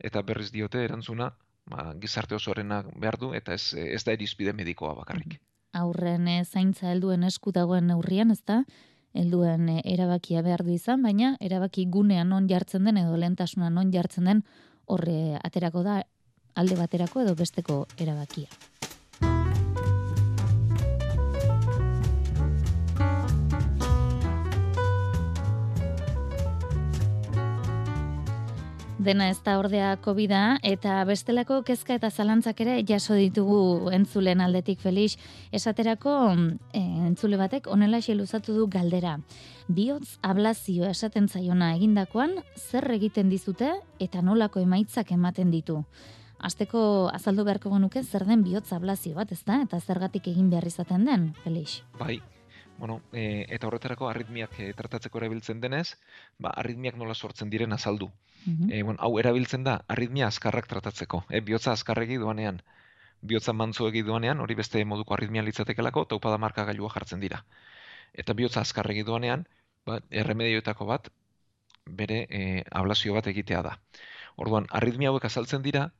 eta 0.00 0.22
berriz 0.26 0.48
diote 0.54 0.82
erantzuna, 0.84 1.30
ba, 1.70 1.90
gizarte 2.02 2.34
osoarena 2.34 2.82
behar 2.96 3.18
du, 3.20 3.34
eta 3.36 3.54
ez, 3.54 3.74
ez 3.74 4.02
da 4.04 4.16
irizpide 4.16 4.56
medikoa 4.56 4.94
bakarrik. 5.02 5.38
aurren 5.72 6.26
eh, 6.26 6.44
zaintza 6.44 6.88
helduen 6.90 7.22
esku 7.22 7.52
dagoen 7.54 7.86
neurrian, 7.86 8.32
ezta? 8.34 8.64
Helduen 9.14 9.68
eh, 9.68 9.82
erabakia 9.92 10.42
behar 10.42 10.64
du 10.66 10.72
izan, 10.74 11.04
baina 11.06 11.36
erabaki 11.40 11.84
gunean 11.86 12.28
non 12.28 12.48
jartzen 12.48 12.88
den 12.88 12.96
edo 12.96 13.16
lehentasuna 13.16 13.70
non 13.70 13.92
jartzen 13.92 14.24
den 14.24 14.42
horre 14.90 15.38
aterako 15.42 15.84
da 15.86 16.00
alde 16.58 16.76
baterako 16.76 17.22
edo 17.24 17.36
besteko 17.38 17.84
erabakia. 17.96 18.50
Dena 29.00 29.30
ez 29.32 29.38
da 29.40 29.54
ordea 29.56 29.94
covid 30.04 30.32
eta 30.68 30.98
bestelako 31.08 31.62
kezka 31.64 31.94
eta 31.96 32.10
zalantzak 32.10 32.58
ere 32.60 32.74
jaso 32.84 33.14
ditugu 33.16 33.88
entzulen 33.96 34.42
aldetik 34.44 34.82
Felix. 34.82 35.16
Esaterako 35.56 36.12
e, 36.74 36.82
entzule 37.08 37.38
batek 37.40 37.66
honela 37.66 38.00
luzatu 38.14 38.52
du 38.52 38.66
galdera. 38.66 39.18
Biotz 39.68 40.18
ablazio 40.20 40.84
esaten 40.84 41.28
zaiona 41.28 41.74
egindakoan 41.76 42.42
zer 42.56 42.90
egiten 42.92 43.30
dizute 43.30 43.72
eta 43.98 44.20
nolako 44.20 44.60
emaitzak 44.60 45.12
ematen 45.12 45.50
ditu. 45.50 45.82
Azteko 46.38 47.08
azaldu 47.08 47.44
beharko 47.44 47.70
genuke 47.70 48.02
zer 48.02 48.26
den 48.26 48.42
bihotz 48.42 48.70
ablazio 48.72 49.14
bat, 49.14 49.32
ezta? 49.32 49.62
Eta 49.62 49.80
zergatik 49.80 50.28
egin 50.28 50.50
behar 50.50 50.66
izaten 50.66 51.06
den, 51.06 51.32
Felix. 51.42 51.80
Bai, 51.98 52.20
bueno, 52.76 53.00
e, 53.12 53.46
eta 53.48 53.66
horretarako 53.66 54.08
arritmiak 54.08 54.60
e, 54.60 54.74
tratatzeko 54.74 55.18
erabiltzen 55.18 55.60
denez, 55.60 55.96
ba, 56.38 56.50
arritmiak 56.50 56.96
nola 56.96 57.14
sortzen 57.14 57.48
diren 57.48 57.72
azaldu. 57.72 58.10
Mhm. 58.46 58.72
E, 58.72 58.82
bueno, 58.82 58.98
hau 59.02 59.18
erabiltzen 59.18 59.64
da 59.64 59.84
arritmia 59.88 60.26
azkarrak 60.26 60.66
tratatzeko. 60.66 61.24
E, 61.28 61.40
bihotza 61.40 61.72
azkarregi 61.72 62.16
doanean, 62.22 62.62
bihotza 63.20 63.52
mantzuegi 63.52 64.02
doanean, 64.02 64.40
hori 64.40 64.54
beste 64.54 64.84
moduko 64.84 65.14
arritmia 65.14 65.42
litzatekelako, 65.42 66.04
taupada 66.12 66.38
marka 66.38 66.64
gailua 66.64 66.90
jartzen 66.94 67.20
dira. 67.20 67.44
Eta 68.14 68.34
bihotza 68.34 68.60
azkarregi 68.60 69.02
doanean, 69.02 69.46
ba, 69.86 70.00
erremedioetako 70.10 70.86
bat, 70.86 71.10
bere 71.86 72.26
e, 72.30 72.64
ablazio 72.70 73.14
bat 73.14 73.26
egitea 73.26 73.62
da. 73.62 73.76
Orduan, 74.36 74.66
arritmia 74.70 75.10
hauek 75.10 75.24
azaltzen 75.28 75.62
dira, 75.62 75.90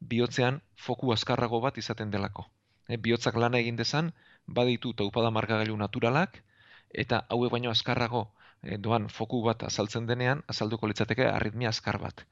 bihotzean 0.00 0.60
foku 0.76 1.12
azkarrago 1.12 1.60
bat 1.60 1.78
izaten 1.78 2.10
delako. 2.10 2.46
E, 2.88 2.96
bihotzak 2.96 3.36
lana 3.36 3.58
egin 3.58 3.76
dezan, 3.76 4.12
baditu 4.46 4.92
taupada 4.94 5.30
markagailu 5.30 5.76
naturalak, 5.76 6.42
eta 6.92 7.26
hauek 7.28 7.52
baino 7.52 7.70
azkarrago 7.70 8.30
doan 8.78 9.08
foku 9.08 9.42
bat 9.42 9.62
azaltzen 9.62 10.06
denean, 10.06 10.42
azalduko 10.48 10.86
litzateke 10.86 11.26
arritmia 11.26 11.68
azkar 11.68 11.98
bat. 11.98 12.24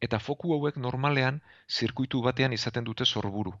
Eta 0.00 0.18
foku 0.18 0.52
hauek 0.54 0.76
normalean 0.76 1.40
zirkuitu 1.68 2.22
batean 2.22 2.52
izaten 2.52 2.84
dute 2.84 3.04
sorburu. 3.04 3.52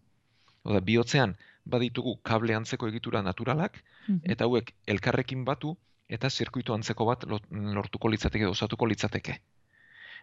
Oda, 0.64 0.80
bihotzean 0.80 1.36
baditugu 1.64 2.16
kable 2.22 2.54
antzeko 2.54 2.88
egitura 2.88 3.22
naturalak, 3.22 3.82
Mhm. 4.08 4.20
eta 4.24 4.44
hauek 4.44 4.74
elkarrekin 4.86 5.44
batu 5.44 5.76
eta 6.08 6.28
zirkuitu 6.30 6.74
antzeko 6.74 7.04
bat 7.04 7.24
lortuko 7.50 8.08
litzateke, 8.08 8.46
osatuko 8.46 8.86
litzateke. 8.86 9.40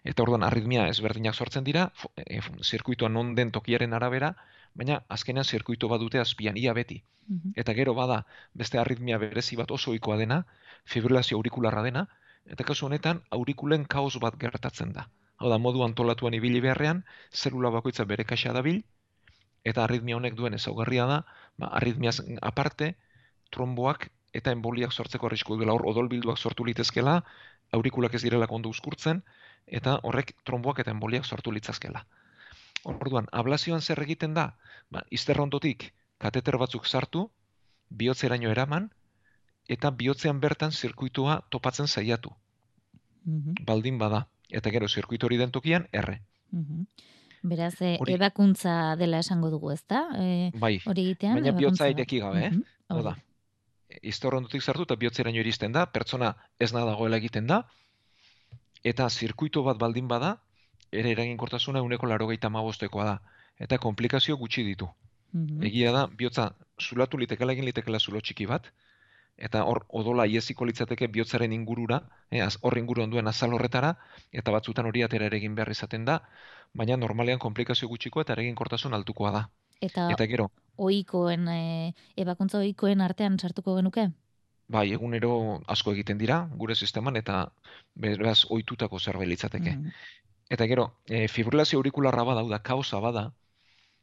Eta 0.04 0.24
orduan 0.24 0.44
arritmia 0.44 0.88
ezberdinak 0.88 1.36
sortzen 1.36 1.64
dira, 1.64 1.92
e, 2.16 2.40
zirkuitua 2.64 3.10
non 3.10 3.34
den 3.36 3.52
tokiaren 3.52 3.94
arabera, 3.94 4.34
baina 4.76 5.02
azkenean 5.10 5.46
zirkuitu 5.46 5.90
bat 5.90 6.02
dute 6.02 6.20
azpian, 6.20 6.58
ia 6.58 6.74
beti. 6.74 7.04
Mhm. 7.28 7.54
Eta 7.56 7.74
gero 7.74 7.94
bada 7.94 8.26
beste 8.54 8.80
arritmia 8.80 9.18
berezi 9.18 9.56
bat 9.56 9.72
oso 9.72 9.92
ohikoa 9.92 10.18
dena, 10.18 10.46
fibrilazio 10.86 11.38
aurikularra 11.38 11.84
dena, 11.84 12.08
eta 12.46 12.64
kasu 12.64 12.86
honetan 12.86 13.22
aurikulen 13.32 13.86
kaos 13.86 14.18
bat 14.20 14.38
gertatzen 14.40 14.94
da. 14.94 15.10
Hau 15.38 15.50
da, 15.50 15.58
modu 15.58 15.84
antolatuan 15.84 16.34
ibili 16.34 16.62
beharrean, 16.62 17.04
zelula 17.34 17.70
bakoitza 17.70 18.06
bere 18.06 18.24
kaxa 18.26 18.54
dabil, 18.54 18.84
eta 19.64 19.84
arritmia 19.84 20.16
honek 20.18 20.38
duen 20.38 20.54
ezaugarria 20.58 21.06
da, 21.06 21.18
ba, 21.58 21.68
arritmiaz 21.80 22.22
aparte, 22.42 22.96
tromboak 23.52 24.10
eta 24.34 24.54
emboliak 24.56 24.94
sortzeko 24.94 25.28
arrisku 25.28 25.58
duela 25.58 25.74
hor 25.74 25.86
odolbilduak 25.92 26.38
sortu 26.38 26.66
litezkela, 26.68 27.22
aurikulak 27.74 28.16
ez 28.16 28.24
direla 28.24 28.48
ondo 28.50 28.70
uzkurtzen, 28.70 29.24
eta 29.68 30.00
horrek 30.04 30.34
tromboak 30.46 30.80
eta 30.80 30.92
emboliak 30.92 31.26
sortu 31.26 31.52
litzazkela. 31.52 32.06
Orduan, 32.88 33.28
ablazioan 33.32 33.82
zer 33.82 34.00
egiten 34.04 34.34
da? 34.34 34.54
Ba, 34.90 35.04
izterrondotik 35.12 35.92
kateter 36.18 36.58
batzuk 36.58 36.86
sartu, 36.88 37.30
bihotzeraino 37.90 38.50
eraman, 38.52 38.90
eta 39.68 39.92
bihotzean 39.92 40.40
bertan 40.40 40.72
zirkuitua 40.72 41.42
topatzen 41.50 41.88
saiatu. 41.88 42.32
Mhm, 43.26 43.66
Baldin 43.66 43.98
bada. 44.00 44.28
Eta 44.50 44.72
gero 44.72 44.88
zirkuitu 44.88 45.26
hori 45.28 45.38
den 45.38 45.52
tokian, 45.52 45.88
erre. 45.92 46.22
mhm. 46.52 46.86
Beraz, 47.44 47.82
e, 47.82 47.98
Hori- 48.00 48.14
ebakuntza 48.16 48.96
dela 48.98 49.20
esango 49.20 49.50
dugu, 49.50 49.72
ezta? 49.72 50.08
E, 50.18 50.52
Bai, 50.56 50.80
hori 50.86 51.02
egitean, 51.04 51.36
baina 51.38 51.52
bihotza 51.56 51.88
ireki 51.90 52.20
gabe, 52.20 52.46
eh? 52.46 52.50
Mhm, 52.52 52.64
Hau 52.90 53.04
da, 53.04 53.16
iztorrondotik 54.02 54.62
sartu 54.62 54.84
eta 54.88 54.96
bihotzeraino 54.96 55.40
iristen 55.40 55.72
da, 55.72 55.86
pertsona 55.92 56.36
ez 56.60 56.72
da 56.72 56.84
dagoela 56.86 57.18
egiten 57.22 57.48
da, 57.48 57.62
eta 58.84 59.10
zirkuitu 59.10 59.64
bat 59.64 59.78
baldin 59.78 60.08
bada, 60.08 60.38
ere 60.92 61.12
eraginkortasuna 61.12 61.82
uneko 61.82 62.08
larogeita 62.08 62.50
mabostekoa 62.50 63.06
da. 63.06 63.18
Eta 63.60 63.78
komplikazio 63.78 64.38
gutxi 64.38 64.64
ditu. 64.64 64.90
mhm. 65.34 65.64
Egia 65.64 65.92
da, 65.92 66.08
bihotza 66.08 66.52
zulatu 66.80 67.18
litekela 67.18 67.54
egin 67.54 67.66
litekela 67.66 68.00
zulo 68.00 68.22
txiki 68.22 68.46
bat, 68.46 68.72
eta 69.38 69.64
hor 69.64 69.86
odola 69.90 70.26
ieziko 70.26 70.66
litzateke 70.66 71.08
bihotzaren 71.08 71.54
ingurura, 71.54 72.02
eh, 72.32 72.48
hor 72.62 72.78
inguruan 72.78 73.10
duen 73.10 73.28
azal 73.28 73.54
horretara, 73.54 73.96
eta 74.32 74.52
batzutan 74.52 74.86
hori 74.86 75.04
atera 75.04 75.26
ere 75.26 75.38
egin 75.38 75.56
behar 75.56 75.70
izaten 75.70 76.06
da, 76.06 76.22
baina 76.74 76.98
normalean 76.98 77.40
komplikazio 77.40 77.88
gutxiko 77.88 78.22
eta 78.22 78.34
eraginkortasun 78.34 78.94
altukoa 78.94 79.32
da. 79.32 79.50
Eta 79.82 80.10
Eta 80.12 80.26
gero, 80.26 80.50
ohikoen 80.78 81.48
e, 81.48 81.94
ebakuntza 82.18 82.60
ohikoen 82.60 83.02
artean 83.02 83.38
sartuko 83.38 83.76
genuke? 83.78 84.08
Bai, 84.68 84.92
egunero 84.94 85.62
asko 85.68 85.94
egiten 85.96 86.18
dira, 86.18 86.42
gure 86.62 86.76
sisteman, 86.76 87.16
eta 87.16 87.48
beraz 87.96 88.40
ohitutako 88.50 89.00
zerbait 89.00 89.30
litzateke. 89.30 89.76
Mhm, 89.78 89.92
Eta 90.50 90.66
gero, 90.68 90.86
e, 91.08 91.28
fibrilazio 91.28 91.80
aurikularra 91.80 92.24
bada, 92.24 92.44
da, 92.48 92.60
kaosa 92.64 93.00
bada, 93.04 93.24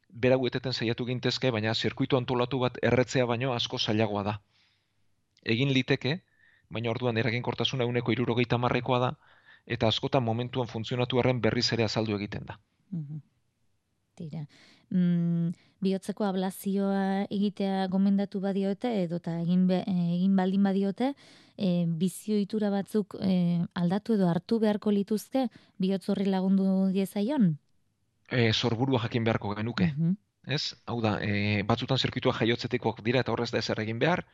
berau 0.09 0.46
eteten 0.46 0.72
saiatu 0.72 1.07
gintezke, 1.09 1.50
baina 1.50 1.74
zirkuitu 1.74 2.18
antolatu 2.18 2.59
bat 2.61 2.77
erretzea 2.83 3.24
baino 3.31 3.55
asko 3.55 3.79
zailagoa 3.79 4.22
da. 4.27 4.35
Egin 5.55 5.72
liteke, 5.72 6.18
baina 6.68 6.90
orduan 6.90 7.16
eraginkortasuna 7.22 7.87
uneko 7.88 8.12
irurogeita 8.12 8.59
marrekoa 8.59 8.98
da, 9.07 9.11
eta 9.66 9.88
askotan 9.88 10.22
momentuan 10.22 10.68
funtzionatu 10.68 11.20
arren 11.20 11.40
berriz 11.40 11.72
ere 11.72 11.85
azaldu 11.85 12.16
egiten 12.20 12.44
da. 12.44 12.59
mhm. 12.90 13.22
Tira. 14.14 14.46
Mm, 14.90 15.50
bihotzeko 15.85 16.25
ablazioa 16.27 17.25
egitea 17.29 17.87
gomendatu 17.92 18.40
badiote 18.40 18.90
edota 19.05 19.37
egin 19.42 19.66
be, 19.68 19.83
eh, 19.87 20.11
egin 20.16 20.37
baldin 20.37 20.64
badiote, 20.66 21.12
e, 21.57 21.85
bizioitura 21.87 22.70
batzuk 22.70 23.16
e, 23.20 23.35
aldatu 23.75 24.16
edo 24.16 24.29
hartu 24.31 24.59
beharko 24.62 24.92
lituzke 24.94 25.49
bihotz 25.79 26.09
horri 26.11 26.27
lagundu 26.31 26.66
diezaion? 26.94 27.55
E, 28.31 28.53
sorburua 28.53 29.05
jakin 29.05 29.25
beharko 29.25 29.55
genuke. 29.55 29.92
Mhm, 29.94 30.16
ez? 30.47 30.75
Hau 30.87 31.01
da, 31.05 31.18
e, 31.23 31.62
batzutan 31.68 32.01
zirkuitua 32.01 32.35
jaiotzetikok 32.40 33.03
dira 33.07 33.23
eta 33.23 33.33
horrez 33.33 33.51
da 33.53 33.61
ezer 33.62 33.81
egin 33.85 34.01
behar, 34.03 34.25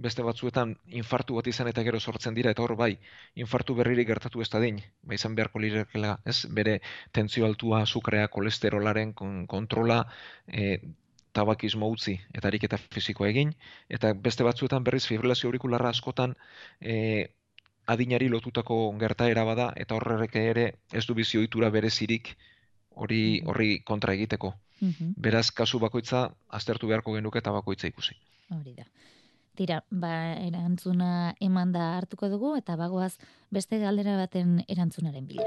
beste 0.00 0.24
batzuetan 0.24 0.74
infartu 1.00 1.36
bat 1.36 1.48
izan 1.50 1.68
eta 1.70 1.84
gero 1.86 2.00
sortzen 2.00 2.34
dira 2.34 2.52
eta 2.54 2.62
hor 2.64 2.76
bai, 2.76 2.94
infartu 3.44 3.76
berririk 3.78 4.08
gertatu 4.08 4.40
ez 4.40 4.48
da 4.52 4.60
din, 4.62 4.80
ba 5.02 5.14
izan 5.14 5.34
beharko 5.36 5.60
lirekela, 5.62 6.16
ez? 6.24 6.46
Bere 6.60 6.80
tentzio 7.12 7.46
altua, 7.46 7.82
azukrea, 7.82 8.28
kolesterolaren 8.28 9.12
kon- 9.12 9.44
kontrola, 9.50 10.00
e, 10.46 10.78
tabakismo 11.32 11.88
utzi 11.94 12.16
eta 12.34 12.48
ariketa 12.48 12.78
fisikoa 12.90 13.28
egin, 13.30 13.52
eta 13.88 14.12
beste 14.14 14.46
batzuetan 14.46 14.84
berriz 14.86 15.04
fibrilazio 15.06 15.48
aurikularra 15.50 15.92
askotan 15.94 16.34
e, 16.80 16.96
adinari 17.90 18.28
lotutako 18.28 18.78
gertaera 18.98 19.44
bada 19.44 19.70
eta 19.76 19.96
horrek 19.98 20.36
ere 20.40 20.66
ez 20.92 21.04
du 21.06 21.14
bizi 21.14 21.38
ohitura 21.38 21.70
berezirik 21.70 22.34
hori 22.90 23.22
horri 23.46 23.70
kontra 23.84 24.14
egiteko. 24.14 24.54
mhm. 24.80 25.14
Beraz, 25.16 25.50
kasu 25.50 25.78
bakoitza 25.78 26.30
aztertu 26.48 26.88
beharko 26.88 27.12
genuke 27.14 27.38
eta 27.38 27.52
bakoitza 27.52 27.86
ikusi. 27.88 28.14
Hori 28.50 28.74
da. 28.76 28.84
Tira, 29.60 29.82
ba, 29.92 30.10
erantzuna 30.40 31.34
eman 31.44 31.74
da 31.74 31.90
hartuko 31.98 32.30
dugu, 32.32 32.54
eta 32.56 32.78
bagoaz 32.80 33.18
beste 33.52 33.76
galdera 33.82 34.14
baten 34.16 34.54
erantzunaren 34.72 35.26
bila. 35.28 35.44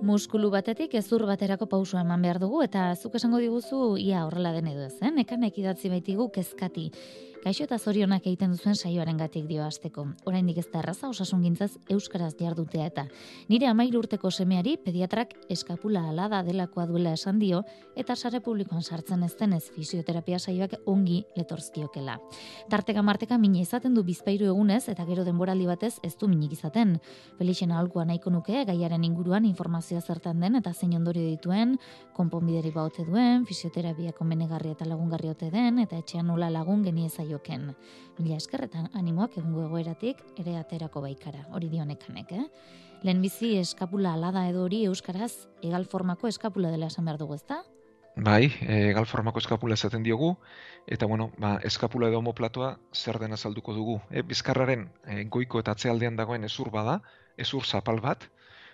Muskulu 0.00 0.48
batetik 0.48 0.96
ezur 0.96 1.26
baterako 1.28 1.68
pausua 1.68 2.00
eman 2.00 2.24
behar 2.24 2.40
dugu, 2.40 2.62
eta 2.64 2.86
zuk 2.96 3.20
esango 3.20 3.36
diguzu, 3.44 3.98
ia 4.00 4.24
horrela 4.24 4.54
den 4.56 4.72
edo 4.72 4.88
ez, 4.88 4.96
eh? 5.04 5.12
nekanek 5.20 5.60
idatzi 5.60 5.92
baitigu 5.92 6.30
kezkati. 6.32 6.88
Gaixo 7.40 7.64
eta 7.64 7.78
zorionak 7.80 8.26
egiten 8.28 8.50
duzuen 8.52 8.74
saioaren 8.76 9.16
gatik 9.16 9.46
dio 9.48 9.62
azteko. 9.64 10.02
Oraindik 10.28 10.58
ez 10.60 10.66
da 10.68 10.82
erraza 10.82 11.08
osasun 11.08 11.40
gintzaz 11.40 11.70
euskaraz 11.88 12.34
jardutea 12.36 12.84
eta 12.90 13.06
nire 13.48 13.64
amairu 13.70 14.02
urteko 14.02 14.28
semeari 14.30 14.74
pediatrak 14.84 15.32
eskapula 15.48 16.02
alada 16.10 16.42
delakoa 16.44 16.84
duela 16.90 17.14
esan 17.16 17.38
dio 17.40 17.62
eta 17.96 18.12
sare 18.14 18.42
publikoan 18.44 18.82
sartzen 18.82 19.24
ez 19.24 19.32
denez 19.40 19.62
fisioterapia 19.72 20.38
saioak 20.38 20.74
ongi 20.84 21.22
letorzkiokela. 21.38 22.18
Tarteka 22.68 23.00
marteka 23.00 23.38
mina 23.38 23.62
izaten 23.62 23.96
du 23.96 24.04
bizpairu 24.04 24.50
egunez 24.52 24.82
eta 24.92 25.08
gero 25.08 25.24
denboraldi 25.24 25.64
batez 25.64 25.94
ez 26.04 26.12
du 26.20 26.28
minik 26.28 26.52
izaten. 26.58 26.98
Felixen 27.38 27.72
aholkua 27.72 28.04
nahiko 28.04 28.28
nuke 28.28 28.66
gaiaren 28.68 29.08
inguruan 29.08 29.48
informazioa 29.48 30.02
zertan 30.02 30.44
den 30.44 30.60
eta 30.60 30.74
zein 30.74 30.92
ondorio 31.00 31.24
dituen, 31.24 31.78
konponbideri 32.12 32.70
baute 32.76 33.08
duen, 33.08 33.48
fisioterapia 33.48 34.12
konbenegarri 34.12 34.76
eta 34.76 34.84
lagungarri 34.84 35.32
ote 35.32 35.48
den 35.50 35.80
eta 35.80 35.96
etxean 36.04 36.28
nola 36.28 36.52
lagun 36.52 36.84
geniezaioken. 37.30 37.74
Mila 38.18 38.36
eskerretan 38.36 38.90
animoak 38.94 39.36
egungo 39.38 39.64
egoeratik 39.64 40.22
ere 40.38 40.56
aterako 40.58 41.00
baikara, 41.00 41.46
hori 41.52 41.68
dionekanek, 41.68 42.32
eh? 42.32 42.46
Lehenbizi 43.02 43.56
eskapula 43.56 44.14
alada 44.14 44.48
edo 44.48 44.64
hori 44.64 44.84
euskaraz 44.84 45.46
egal 45.62 45.86
formako 45.86 46.28
eskapula 46.28 46.70
dela 46.70 46.86
esan 46.86 47.04
behar 47.04 47.18
dugu, 47.18 47.34
ezta? 47.34 47.62
Bai, 48.16 48.50
e, 48.60 48.92
gal 48.92 49.06
formako 49.06 49.38
eskapula 49.38 49.74
esaten 49.74 50.02
diogu, 50.02 50.36
eta 50.86 51.06
bueno, 51.06 51.30
ba, 51.38 51.58
eskapula 51.64 52.08
edo 52.08 52.18
homoplatoa 52.18 52.78
zer 52.92 53.18
den 53.18 53.32
azalduko 53.32 53.72
dugu. 53.72 54.00
E, 54.10 54.22
bizkarraren 54.22 54.90
e, 55.06 55.24
goiko 55.24 55.60
eta 55.60 55.72
atzealdean 55.72 56.16
dagoen 56.16 56.44
ezur 56.44 56.70
bada, 56.70 57.00
ezur 57.38 57.64
zapal 57.64 58.00
bat, 58.00 58.28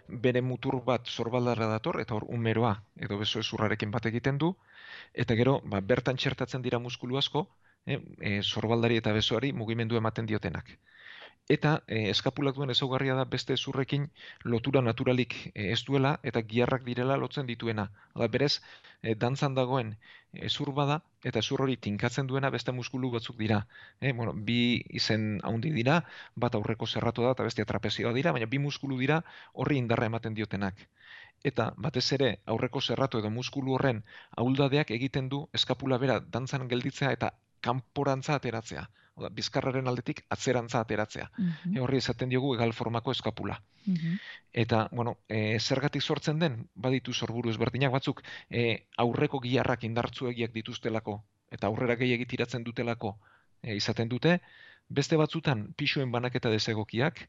bere 0.09 0.41
mutur 0.41 0.81
bat 0.85 1.07
sorbaldarra 1.07 1.67
dator, 1.67 2.01
eta 2.01 2.15
hor 2.15 2.25
umeroa 2.29 2.81
edo 2.97 3.19
beso 3.19 3.39
ezurrarekin 3.41 3.91
bat 3.91 4.07
egiten 4.07 4.39
du, 4.39 4.55
eta 5.15 5.35
gero, 5.35 5.61
ba, 5.65 5.81
bertan 5.81 6.17
txertatzen 6.17 6.63
dira 6.63 6.79
muskulu 6.79 7.19
asko, 7.19 7.47
e, 7.87 8.01
e, 8.21 8.43
sorbaldari 8.43 9.01
eta 9.03 9.13
besoari 9.17 9.53
mugimendu 9.53 9.97
ematen 9.97 10.27
diotenak. 10.27 10.77
Eta 11.55 11.73
e, 11.87 11.99
eskapulak 12.11 12.57
duen 12.59 12.73
ezaugarria 12.75 13.15
da 13.15 13.25
beste 13.33 13.55
ezurrekin 13.55 14.09
lotura 14.53 14.81
naturalik 14.83 15.35
e, 15.53 15.69
ez 15.75 15.85
duela 15.87 16.17
eta 16.31 16.43
giarrak 16.43 16.83
direla 16.89 17.17
lotzen 17.23 17.47
dituena. 17.47 17.85
Hala 18.15 18.27
berez, 18.37 18.57
e, 19.03 19.15
dantzan 19.15 19.55
dagoen 19.55 19.93
ezur 20.49 20.73
bada 20.75 20.97
eta 21.31 21.39
ezur 21.45 21.63
hori 21.63 21.77
tinkatzen 21.87 22.27
duena 22.27 22.51
beste 22.51 22.75
muskulu 22.75 23.13
batzuk 23.15 23.39
dira. 23.39 23.61
E, 24.01 24.13
bueno, 24.13 24.35
bi 24.35 24.59
izen 25.03 25.39
handi 25.45 25.71
dira, 25.79 26.01
bat 26.35 26.59
aurreko 26.59 26.87
zerratu 26.87 27.23
da 27.23 27.37
eta 27.39 27.47
bestea 27.47 27.71
trapezioa 27.71 28.13
dira, 28.19 28.33
baina 28.33 28.51
bi 28.51 28.59
muskulu 28.59 28.99
dira 28.99 29.23
horri 29.53 29.79
indarra 29.79 30.11
ematen 30.11 30.35
diotenak. 30.35 30.89
Eta 31.45 31.71
batez 31.79 32.07
ere 32.19 32.37
aurreko 32.53 32.81
zerratu 32.81 33.23
edo 33.23 33.31
muskulu 33.31 33.79
horren 33.79 34.03
ahuldadeak 34.37 34.91
egiten 34.99 35.29
du 35.29 35.47
eskapula 35.55 35.99
bera 36.03 36.19
dantzan 36.21 36.67
gelditzea 36.69 37.13
eta 37.15 37.37
kanporantza 37.61 38.35
ateratzea. 38.35 38.87
Oda, 39.17 39.31
bizkarraren 39.33 39.89
aldetik 39.89 40.21
atzerantza 40.29 40.83
ateratzea. 40.85 41.31
E, 41.73 41.79
horri 41.81 42.03
esaten 42.03 42.29
diogu 42.29 42.53
egal 42.55 42.75
formako 42.77 43.15
eskapula. 43.17 43.57
Mhm. 43.87 44.19
Eta, 44.65 44.89
bueno, 44.93 45.17
e, 45.29 45.59
zergatik 45.61 46.03
sortzen 46.03 46.39
den, 46.43 46.59
baditu 46.75 47.15
sorburu 47.15 47.51
ezberdinak 47.51 47.93
batzuk, 47.93 48.23
e, 48.51 48.67
aurreko 48.97 49.41
giharrak 49.41 49.85
indartzuegiak 49.89 50.53
dituztelako, 50.53 51.23
eta 51.51 51.71
aurrera 51.71 51.97
gehiagit 51.97 52.29
tiratzen 52.29 52.65
dutelako 52.67 53.17
e, 53.63 53.77
izaten 53.77 54.09
dute, 54.13 54.41
beste 54.89 55.17
batzutan 55.17 55.73
pixuen 55.77 56.13
banaketa 56.13 56.51
desegokiak, 56.53 57.25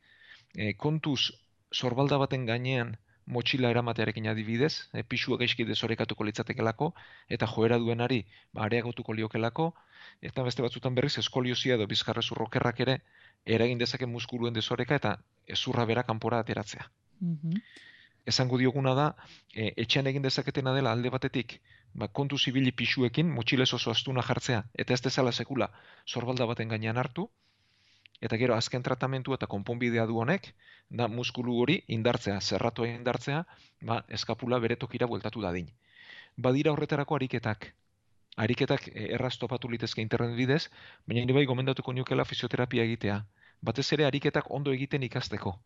e, 0.55 0.73
kontuz 0.73 1.31
sorbalda 1.71 2.17
baten 2.17 2.45
gainean 2.45 2.97
motxila 3.27 3.69
eramatearekin 3.73 4.29
adibidez, 4.31 4.73
e, 4.93 5.03
pixua 5.03 5.37
gaizki 5.41 5.65
desorekatuko 5.67 6.25
litzatekelako, 6.27 6.93
eta 7.37 7.47
joera 7.53 7.77
duenari 7.83 8.21
ba, 8.53 8.63
areagotuko 8.65 9.13
liokelako, 9.13 9.73
eta 10.21 10.45
beste 10.47 10.63
batzutan 10.65 10.95
berriz 10.95 11.17
eskoliosia 11.21 11.75
edo 11.75 11.87
bizkarrezur 11.91 12.39
rokerrak 12.43 12.79
ere 12.85 13.01
eragin 13.57 13.83
dezake 13.83 14.07
muskuluen 14.07 14.55
desoreka 14.55 14.95
eta 15.01 15.17
ezurra 15.57 15.85
bera 15.85 16.03
kanpora 16.03 16.39
ateratzea. 16.43 16.87
Mhm. 17.19 17.59
Esango 18.27 18.57
dioguna 18.59 18.93
da, 18.93 19.07
e, 19.53 19.71
etxean 19.83 20.07
egin 20.07 20.23
dezaketena 20.23 20.73
dela 20.75 20.91
alde 20.91 21.09
batetik, 21.09 21.59
ba, 21.93 22.07
kontu 22.07 22.37
zibili 22.37 22.71
pixuekin, 22.71 23.29
motxilez 23.31 23.69
oso 23.73 23.91
astuna 23.91 24.23
jartzea, 24.29 24.63
eta 24.73 24.93
ez 24.93 25.01
dezala 25.01 25.31
sekula 25.31 25.69
sorbalda 26.05 26.45
baten 26.45 26.67
gainean 26.67 26.97
hartu, 26.97 27.29
eta 28.21 28.37
gero 28.37 28.55
azken 28.55 28.83
tratamentu 28.83 29.33
eta 29.33 29.47
konponbidea 29.47 30.05
du 30.09 30.19
honek, 30.19 30.53
da 30.89 31.07
muskulu 31.07 31.57
hori 31.61 31.81
indartzea, 31.87 32.39
zerratua 32.41 32.87
indartzea, 32.89 33.43
ba, 33.81 34.03
eskapula 34.19 34.59
bere 34.59 34.75
tokira 34.75 35.07
bueltatu 35.07 35.41
dadin. 35.41 35.69
Badira 36.37 36.71
horretarako 36.71 37.15
ariketak. 37.15 37.73
Ariketak 38.37 38.87
eh, 38.87 39.07
erraz 39.17 39.35
topatu 39.41 39.69
litezke 39.69 40.01
internet 40.01 40.35
bidez, 40.37 40.61
baina 41.07 41.25
nire 41.25 41.33
bai 41.39 41.45
gomendatuko 41.49 41.93
niokela 41.93 42.25
fisioterapia 42.25 42.83
egitea. 42.83 43.23
Batez 43.61 43.87
ere 43.93 44.05
ariketak 44.05 44.51
ondo 44.59 44.73
egiten 44.73 45.03
ikasteko. 45.03 45.57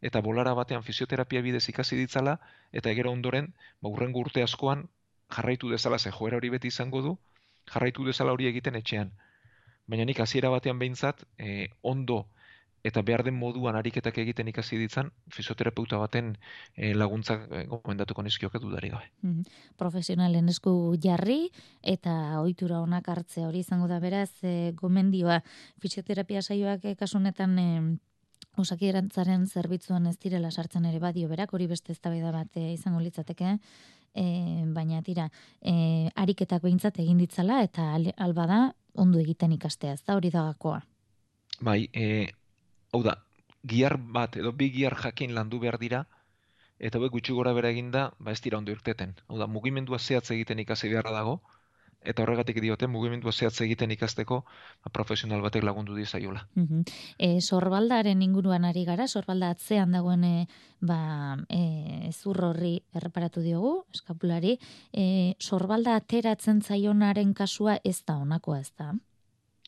Eta 0.00 0.22
bolara 0.24 0.54
batean 0.54 0.82
fisioterapia 0.82 1.42
bidez 1.42 1.66
ikasi 1.68 1.96
ditzala, 1.98 2.38
eta 2.72 2.94
gero 2.94 3.12
ondoren, 3.12 3.52
ba, 3.82 3.90
urrengo 3.90 4.22
urte 4.24 4.42
askoan, 4.42 4.86
jarraitu 5.30 5.70
dezala 5.70 5.98
ze 5.98 6.10
joera 6.10 6.38
hori 6.38 6.50
beti 6.50 6.68
izango 6.68 7.02
du, 7.02 7.18
jarraitu 7.72 8.06
dezala 8.06 8.32
hori 8.32 8.46
egiten 8.50 8.78
etxean. 8.78 9.12
Baina 9.90 10.06
nik 10.06 10.20
hasiera 10.22 10.52
batean 10.52 10.78
behintzat, 10.78 11.24
e, 11.38 11.68
ondo 11.82 12.26
eta 12.86 13.02
behar 13.04 13.22
den 13.26 13.36
moduan 13.36 13.76
ariketak 13.76 14.18
egiten 14.22 14.48
ikasi 14.48 14.78
ditzan, 14.80 15.10
fisioterapeuta 15.34 15.98
baten 16.00 16.32
e, 16.74 16.94
laguntzak 16.96 17.42
e, 17.50 17.64
gomendatuko 17.68 18.24
nizkioke 18.24 18.60
dudari 18.62 18.92
gabe. 18.94 19.10
Mm 19.26 19.42
Profesionalen 19.80 20.48
esku 20.52 20.72
jarri 21.00 21.50
eta 21.82 22.40
ohitura 22.40 22.80
onak 22.84 23.08
hartzea 23.08 23.48
hori 23.48 23.62
izango 23.64 23.88
da 23.88 24.00
beraz 24.00 24.30
e, 24.42 24.72
gomendioa 24.76 25.40
fisioterapia 25.80 26.42
saioak 26.42 26.84
e, 26.84 26.96
kasunetan 26.96 27.58
e, 27.58 27.68
osakierantzaren 28.60 29.46
zerbitzuan 29.46 30.06
ez 30.06 30.18
direla 30.18 30.50
sartzen 30.50 30.84
ere 30.84 30.98
badio 30.98 31.28
berak 31.28 31.54
hori 31.54 31.66
beste 31.70 31.92
eztabaida 31.92 32.32
bat 32.32 32.56
e, 32.56 32.72
izango 32.72 33.00
litzateke 33.00 33.56
e, 34.14 34.24
baina 34.74 35.02
tira 35.02 35.28
e, 35.60 36.10
ariketak 36.14 36.62
behintzat 36.62 36.98
egin 36.98 37.18
ditzala 37.18 37.62
eta 37.64 37.92
alba 38.16 38.46
da 38.46 38.60
ondo 38.94 39.18
egiten 39.18 39.52
ikastea 39.52 39.92
ez 39.92 40.02
da 40.06 40.16
hori 40.16 40.30
dagakoa 40.30 40.80
Bai, 41.60 41.90
e, 41.92 42.32
hau 42.92 43.02
da, 43.04 43.18
giar 43.72 43.98
bat 44.16 44.36
edo 44.40 44.52
bi 44.56 44.70
giar 44.72 44.96
jakin 45.02 45.34
landu 45.36 45.58
behar 45.60 45.76
dira, 45.82 46.04
eta 46.78 46.98
hauek 46.98 47.12
gutxi 47.12 47.34
gora 47.36 47.52
bera 47.52 47.68
eginda, 47.74 48.04
ba 48.18 48.32
ez 48.32 48.40
dira 48.40 48.58
ondo 48.58 48.72
irteten. 48.72 49.12
Hau 49.28 49.36
da, 49.38 49.46
mugimendua 49.46 49.98
zehatz 49.98 50.30
egiten 50.36 50.62
ikasi 50.64 50.88
beharra 50.88 51.12
dago, 51.12 51.40
eta 52.00 52.22
horregatik 52.22 52.60
diote 52.64 52.88
mugimendua 52.88 53.32
zehatz 53.32 53.60
egiten 53.64 53.90
ikasteko 53.92 54.40
ba, 54.44 54.92
profesional 54.92 55.42
batek 55.44 55.64
lagundu 55.64 55.94
dizaiola. 55.94 56.46
Mm 56.54 56.66
-hmm. 56.66 56.82
e, 57.18 57.40
sorbaldaren 57.40 58.22
inguruan 58.22 58.64
ari 58.64 58.84
gara, 58.84 59.06
sorbalda 59.08 59.50
atzean 59.50 59.92
dagoen 59.92 60.24
e, 60.24 60.46
ba, 60.80 61.36
e, 61.48 62.10
zur 62.12 62.44
horri 62.44 62.82
erreparatu 62.94 63.40
diogu, 63.40 63.84
eskapulari, 63.94 64.58
e, 64.92 65.34
sorbalda 65.38 65.96
ateratzen 65.96 66.62
zaionaren 66.62 67.34
kasua 67.34 67.78
ez 67.84 68.02
da 68.04 68.16
onakoa 68.16 68.60
ez 68.60 68.72
da? 68.78 68.94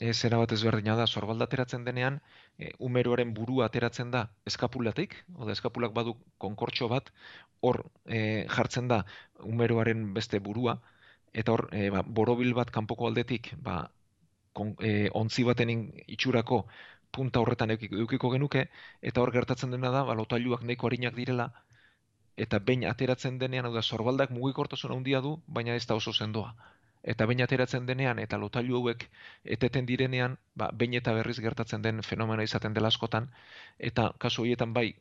Ez 0.01 0.25
era 0.25 0.39
bat 0.39 0.53
ezberdina 0.53 0.97
da, 0.97 1.07
sorbalda 1.07 1.45
ateratzen 1.45 1.85
denean, 1.85 2.21
e, 2.59 2.73
umeroaren 2.79 3.35
burua 3.35 3.67
ateratzen 3.67 4.11
da 4.11 4.31
eskapulatik, 4.47 5.15
oda 5.37 5.53
eskapulak 5.53 5.93
badu 5.93 6.17
konkortxo 6.39 6.89
bat, 6.89 7.13
hor 7.61 7.85
e, 8.07 8.47
jartzen 8.49 8.89
da 8.89 9.05
umeroaren 9.45 10.13
beste 10.15 10.41
burua, 10.41 10.81
eta 11.33 11.53
hor 11.53 11.69
e, 11.73 11.89
ba, 11.91 12.03
borobil 12.03 12.55
bat 12.55 12.71
kanpoko 12.71 13.09
aldetik, 13.09 13.53
ba, 13.63 13.77
kon, 14.53 14.75
e, 14.81 15.09
ontzi 15.23 15.45
baten 15.49 15.71
itxurako 16.07 16.67
punta 17.13 17.41
horretan 17.41 17.73
edukiko 17.75 18.31
genuke, 18.33 18.67
eta 19.03 19.21
hor 19.21 19.33
gertatzen 19.33 19.73
dena 19.75 19.91
da, 19.93 20.05
ba, 20.09 20.17
lotailuak 20.17 20.65
neko 20.69 20.89
harinak 20.89 21.17
direla, 21.17 21.51
eta 22.37 22.59
behin 22.59 22.87
ateratzen 22.89 23.39
denean, 23.39 23.67
hau 23.69 23.75
da, 23.75 23.83
sorbaldak 23.83 24.31
mugikortasun 24.33 24.95
handia 24.97 25.21
du, 25.21 25.37
baina 25.47 25.77
ez 25.77 25.87
da 25.87 25.99
oso 26.01 26.13
sendoa. 26.13 26.55
Eta 27.03 27.27
bain 27.27 27.43
ateratzen 27.43 27.87
denean 27.87 28.21
eta 28.23 28.39
lotailu 28.39 28.77
hauek 28.79 29.09
eteten 29.57 29.87
direnean, 29.87 30.37
ba, 30.55 30.71
bain 30.73 30.95
eta 30.95 31.15
berriz 31.17 31.39
gertatzen 31.43 31.83
den 31.83 32.03
fenomena 32.07 32.45
izaten 32.47 32.77
dela 32.77 32.93
askotan, 32.95 33.29
eta 33.79 34.13
kasu 34.19 34.45
horietan 34.45 34.73
bai, 34.73 34.93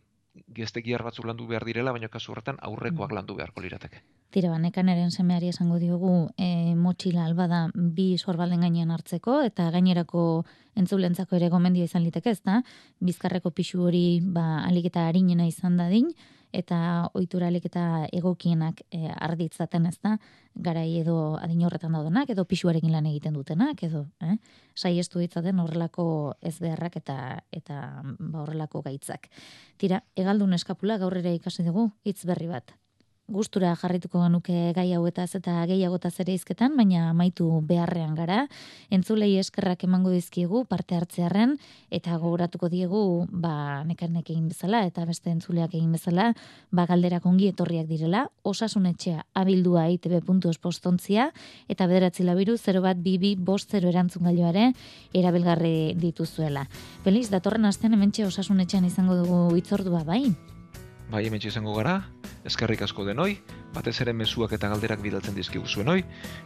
geztegiar 0.48 1.04
batzuk 1.04 1.26
landu 1.28 1.48
behar 1.48 1.66
direla, 1.68 1.92
baina 1.92 2.08
kasu 2.12 2.32
horretan 2.32 2.60
aurrekoak 2.62 3.12
mm. 3.12 3.16
landu 3.16 3.36
beharko 3.36 3.64
lirateke. 3.64 4.02
Tira, 4.32 4.50
banekan 4.54 4.90
eren 4.90 5.12
semeari 5.12 5.50
esango 5.52 5.78
diogu 5.80 6.30
e, 6.40 6.74
motxila 6.80 7.26
albada 7.26 7.66
bi 7.76 8.16
sorbalden 8.18 8.64
gainean 8.64 8.94
hartzeko, 8.96 9.42
eta 9.48 9.70
gainerako 9.74 10.46
entzulentzako 10.80 11.36
ere 11.36 11.50
gomendio 11.52 11.84
izan 11.84 12.06
liteke 12.08 12.32
ez 12.32 12.40
da, 12.48 12.62
bizkarreko 13.04 13.52
pixu 13.52 13.84
hori 13.84 14.22
ba, 14.24 14.64
aliketa 14.68 15.08
harinena 15.10 15.48
izan 15.50 15.76
dadin, 15.82 16.14
eta 16.54 17.10
ohituralik 17.14 17.66
eta 17.70 18.08
egokienak 18.14 18.84
e, 18.92 19.08
arditzaten 19.12 19.86
ez 19.90 19.98
da, 20.04 20.18
garai 20.56 21.00
edo 21.00 21.38
adin 21.40 21.64
horretan 21.66 21.96
daudenak, 21.96 22.30
edo 22.30 22.46
pisuarekin 22.46 22.92
lan 22.92 23.08
egiten 23.08 23.34
dutenak, 23.38 23.84
edo 23.88 24.06
eh? 24.22 24.36
saiestu 24.76 25.20
ditzaten 25.24 25.60
horrelako 25.64 26.36
ez 26.42 26.58
beharrak 26.60 27.00
eta, 27.00 27.18
eta 27.52 27.80
ba, 28.20 28.44
horrelako 28.44 28.84
gaitzak. 28.88 29.30
Tira, 29.78 30.04
egaldun 30.16 30.54
eskapula 30.60 31.00
gaur 31.02 31.18
ere 31.18 31.36
ikasi 31.40 31.64
dugu, 31.68 31.90
hitz 32.04 32.24
berri 32.26 32.52
bat 32.52 32.76
gustura 33.32 33.72
jarrituko 33.80 34.22
genuke 34.22 34.72
gai 34.76 34.92
hauetaz 34.94 35.36
eta 35.38 35.54
gehiagotaz 35.70 36.14
ere 36.24 36.34
izketan, 36.36 36.76
baina 36.78 37.10
amaitu 37.10 37.48
beharrean 37.68 38.14
gara. 38.16 38.46
Entzulei 38.92 39.38
eskerrak 39.40 39.86
emango 39.88 40.12
dizkigu 40.12 40.66
parte 40.70 40.98
hartzearen 40.98 41.56
eta 41.90 42.18
gogoratuko 42.18 42.70
diegu 42.70 43.04
ba, 43.32 43.84
nekarnek 43.88 44.30
egin 44.34 44.50
bezala 44.52 44.84
eta 44.88 45.06
beste 45.08 45.32
entzuleak 45.32 45.74
egin 45.74 45.92
bezala 45.96 46.32
ba, 46.72 46.86
galderak 46.86 47.26
ongi 47.26 47.50
etorriak 47.52 47.88
direla. 47.88 48.28
Osasun 48.44 48.88
etxea 48.92 49.26
abildua 49.34 49.88
itb.espostontzia 49.96 51.32
eta 51.72 51.88
bederatzi 51.88 52.28
labiru 52.28 52.58
0 52.58 52.84
bat 52.84 53.00
bibi 53.02 53.36
bost 53.36 53.72
0 53.72 53.90
erantzun 53.90 54.28
gailoare 54.28 54.72
erabilgarri 55.14 55.94
dituzuela. 56.00 56.68
Feliz, 57.06 57.30
datorren 57.32 57.66
astean 57.66 57.96
hementxe 57.96 58.26
osasun 58.28 58.60
etxean 58.66 58.86
izango 58.86 59.22
dugu 59.24 59.44
itzordua 59.58 60.04
bai? 60.04 60.26
Bai 61.12 61.26
hemen 61.28 61.44
izango 61.44 61.74
gara, 61.76 61.98
eskerrik 62.48 62.82
asko 62.88 63.04
denoi, 63.06 63.36
batez 63.76 63.98
ere 64.02 64.14
mezuak 64.16 64.56
eta 64.56 64.70
galderak 64.72 65.04
bidaltzen 65.04 65.36
dizkigu 65.36 65.68
zuen 65.68 65.92
hoi, 65.92 66.00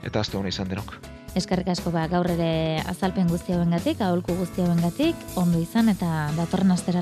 eta 0.04 0.20
azte 0.20 0.38
hona 0.38 0.50
izan 0.50 0.72
denok. 0.72 0.98
Eskerrik 1.36 1.70
asko 1.70 1.92
ba, 1.94 2.08
gaur 2.10 2.30
ere 2.32 2.82
azalpen 2.90 3.30
guzti 3.30 3.54
hauen 3.54 3.78
gatik, 3.78 4.02
aholku 4.02 4.36
guzti 4.40 4.66
hauen 4.66 4.82
gatik, 4.82 5.26
ondo 5.36 5.62
izan 5.62 5.92
eta 5.94 6.32
datorren 6.38 6.72
aster. 6.72 6.96